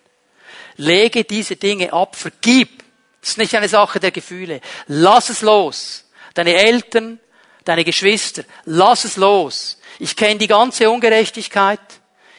[0.77, 2.85] Lege diese Dinge ab, vergib.
[3.21, 4.61] Das ist nicht eine Sache der Gefühle.
[4.87, 6.05] Lass es los.
[6.35, 7.19] Deine Eltern,
[7.65, 9.81] deine Geschwister, lass es los.
[9.99, 11.81] Ich kenne die ganze Ungerechtigkeit.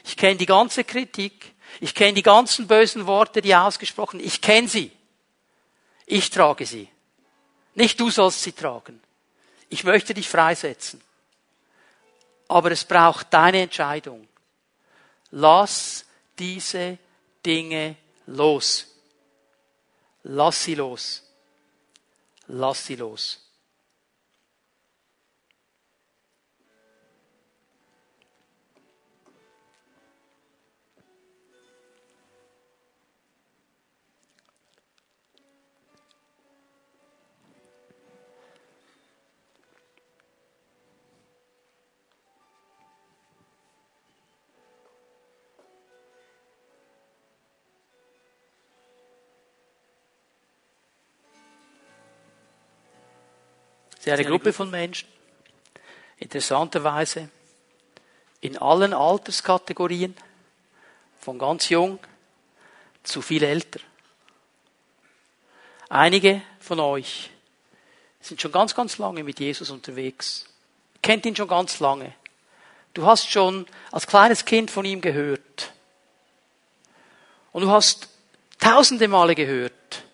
[0.06, 1.56] Ich kenne die ganze Kritik.
[1.82, 4.22] Ich kenne die ganzen bösen Worte, die ausgesprochen.
[4.22, 4.94] Ich kenne sie.
[6.06, 6.88] Ich trage sie.
[7.76, 9.02] Nicht du sollst sie tragen.
[9.70, 11.02] Ich möchte dich freisetzen.
[12.48, 14.28] Aber es braucht deine Entscheidung.
[15.32, 16.06] Lass
[16.38, 16.98] diese
[17.46, 17.96] Dinge
[18.26, 18.88] los.
[20.24, 21.24] Lass sie los.
[22.48, 23.51] Lass sie los.
[54.02, 55.08] Es ist eine Gruppe von Menschen,
[56.18, 57.30] interessanterweise
[58.40, 60.18] in allen Alterskategorien,
[61.20, 62.00] von ganz jung
[63.04, 63.80] zu viel älter.
[65.88, 67.30] Einige von euch
[68.22, 70.48] sind schon ganz, ganz lange mit Jesus unterwegs.
[71.04, 72.12] Kennt ihn schon ganz lange.
[72.96, 75.74] Du hast schon als kleines Kind von ihm gehört.
[77.52, 78.10] Und du hast
[78.60, 80.06] tausende Male gehört,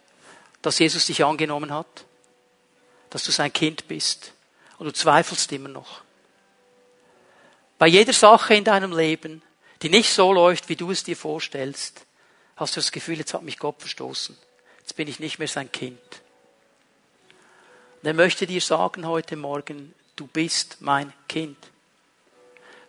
[0.61, 2.03] dass Jesus dich angenommen hat,
[3.09, 4.33] dass du sein Kind bist.
[4.77, 6.01] Und du zweifelst immer noch.
[7.77, 9.41] Bei jeder Sache in deinem Leben,
[9.81, 12.05] die nicht so läuft, wie du es dir vorstellst,
[12.55, 14.37] hast du das Gefühl, jetzt hat mich Gott verstoßen.
[14.79, 15.99] Jetzt bin ich nicht mehr sein Kind.
[18.01, 21.57] Und er möchte dir sagen heute Morgen, du bist mein Kind.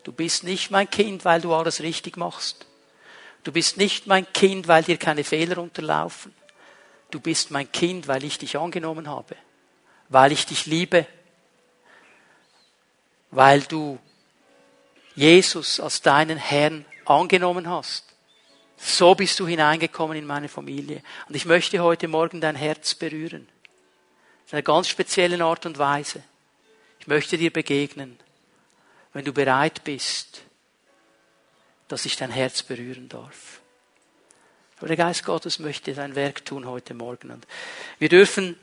[0.04, 2.66] Du bist nicht mein Kind, weil du alles richtig machst.
[3.44, 6.34] Du bist nicht mein Kind, weil dir keine Fehler unterlaufen.
[7.10, 9.36] Du bist mein Kind, weil ich dich angenommen habe,
[10.08, 11.06] weil ich dich liebe,
[13.30, 13.98] weil du
[15.14, 18.04] Jesus als deinen Herrn angenommen hast.
[18.76, 21.02] So bist du hineingekommen in meine Familie.
[21.28, 23.48] Und ich möchte heute Morgen dein Herz berühren.
[24.46, 26.22] In einer ganz speziellen Art und Weise.
[27.00, 28.18] Ich möchte dir begegnen,
[29.12, 30.42] wenn du bereit bist,
[31.88, 33.60] dass ich dein Herz berühren darf.
[34.78, 37.32] Aber der Geist Gottes möchte sein Werk tun heute Morgen.
[37.32, 37.46] Und
[37.98, 38.56] wir dürfen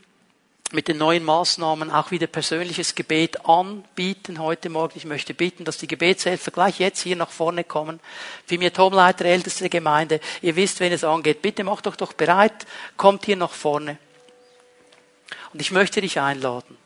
[0.72, 4.94] mit den neuen Maßnahmen auch wieder persönliches Gebet anbieten heute Morgen.
[4.96, 8.00] Ich möchte bitten, dass die Gebetshelfer gleich jetzt hier nach vorne kommen.
[8.48, 11.42] Für mir Tomleiter, älteste Gemeinde, ihr wisst, wenn es angeht.
[11.42, 12.66] Bitte macht euch doch bereit,
[12.98, 13.98] kommt hier nach vorne.
[15.54, 16.78] Und ich möchte dich einladen.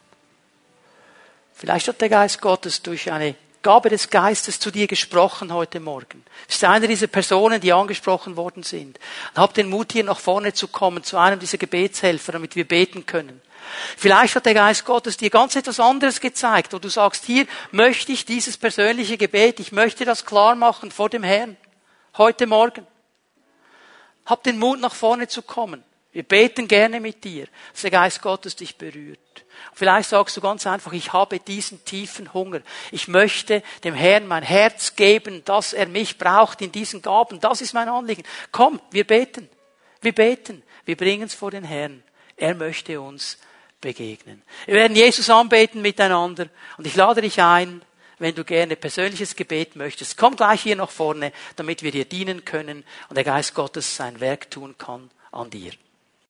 [1.54, 6.24] Vielleicht hat der Geist Gottes durch eine Gabe des Geistes zu dir gesprochen heute Morgen.
[6.48, 9.00] Bist einer dieser Personen, die angesprochen worden sind.
[9.34, 12.66] Und hab den Mut, hier nach vorne zu kommen, zu einem dieser Gebetshelfer, damit wir
[12.66, 13.42] beten können.
[13.98, 18.12] Vielleicht hat der Geist Gottes dir ganz etwas anderes gezeigt, wo du sagst, hier möchte
[18.12, 21.58] ich dieses persönliche Gebet, ich möchte das klar machen vor dem Herrn.
[22.18, 22.86] Heute Morgen.
[24.26, 25.84] Hab den Mut, nach vorne zu kommen.
[26.12, 29.20] Wir beten gerne mit dir, dass der Geist Gottes dich berührt.
[29.74, 32.62] Vielleicht sagst du ganz einfach, ich habe diesen tiefen Hunger.
[32.92, 37.40] Ich möchte dem Herrn mein Herz geben, dass er mich braucht in diesen Gaben.
[37.40, 38.24] Das ist mein Anliegen.
[38.52, 39.50] Komm, wir beten.
[40.02, 40.64] Wir beten.
[40.86, 42.04] Wir bringen es vor den Herrn.
[42.38, 43.38] Er möchte uns
[43.82, 44.42] begegnen.
[44.66, 47.82] Wir werden Jesus anbeten miteinander und ich lade dich ein,
[48.20, 52.44] wenn du gerne persönliches Gebet möchtest, komm gleich hier nach vorne, damit wir dir dienen
[52.44, 55.72] können und der Geist Gottes sein Werk tun kann an dir.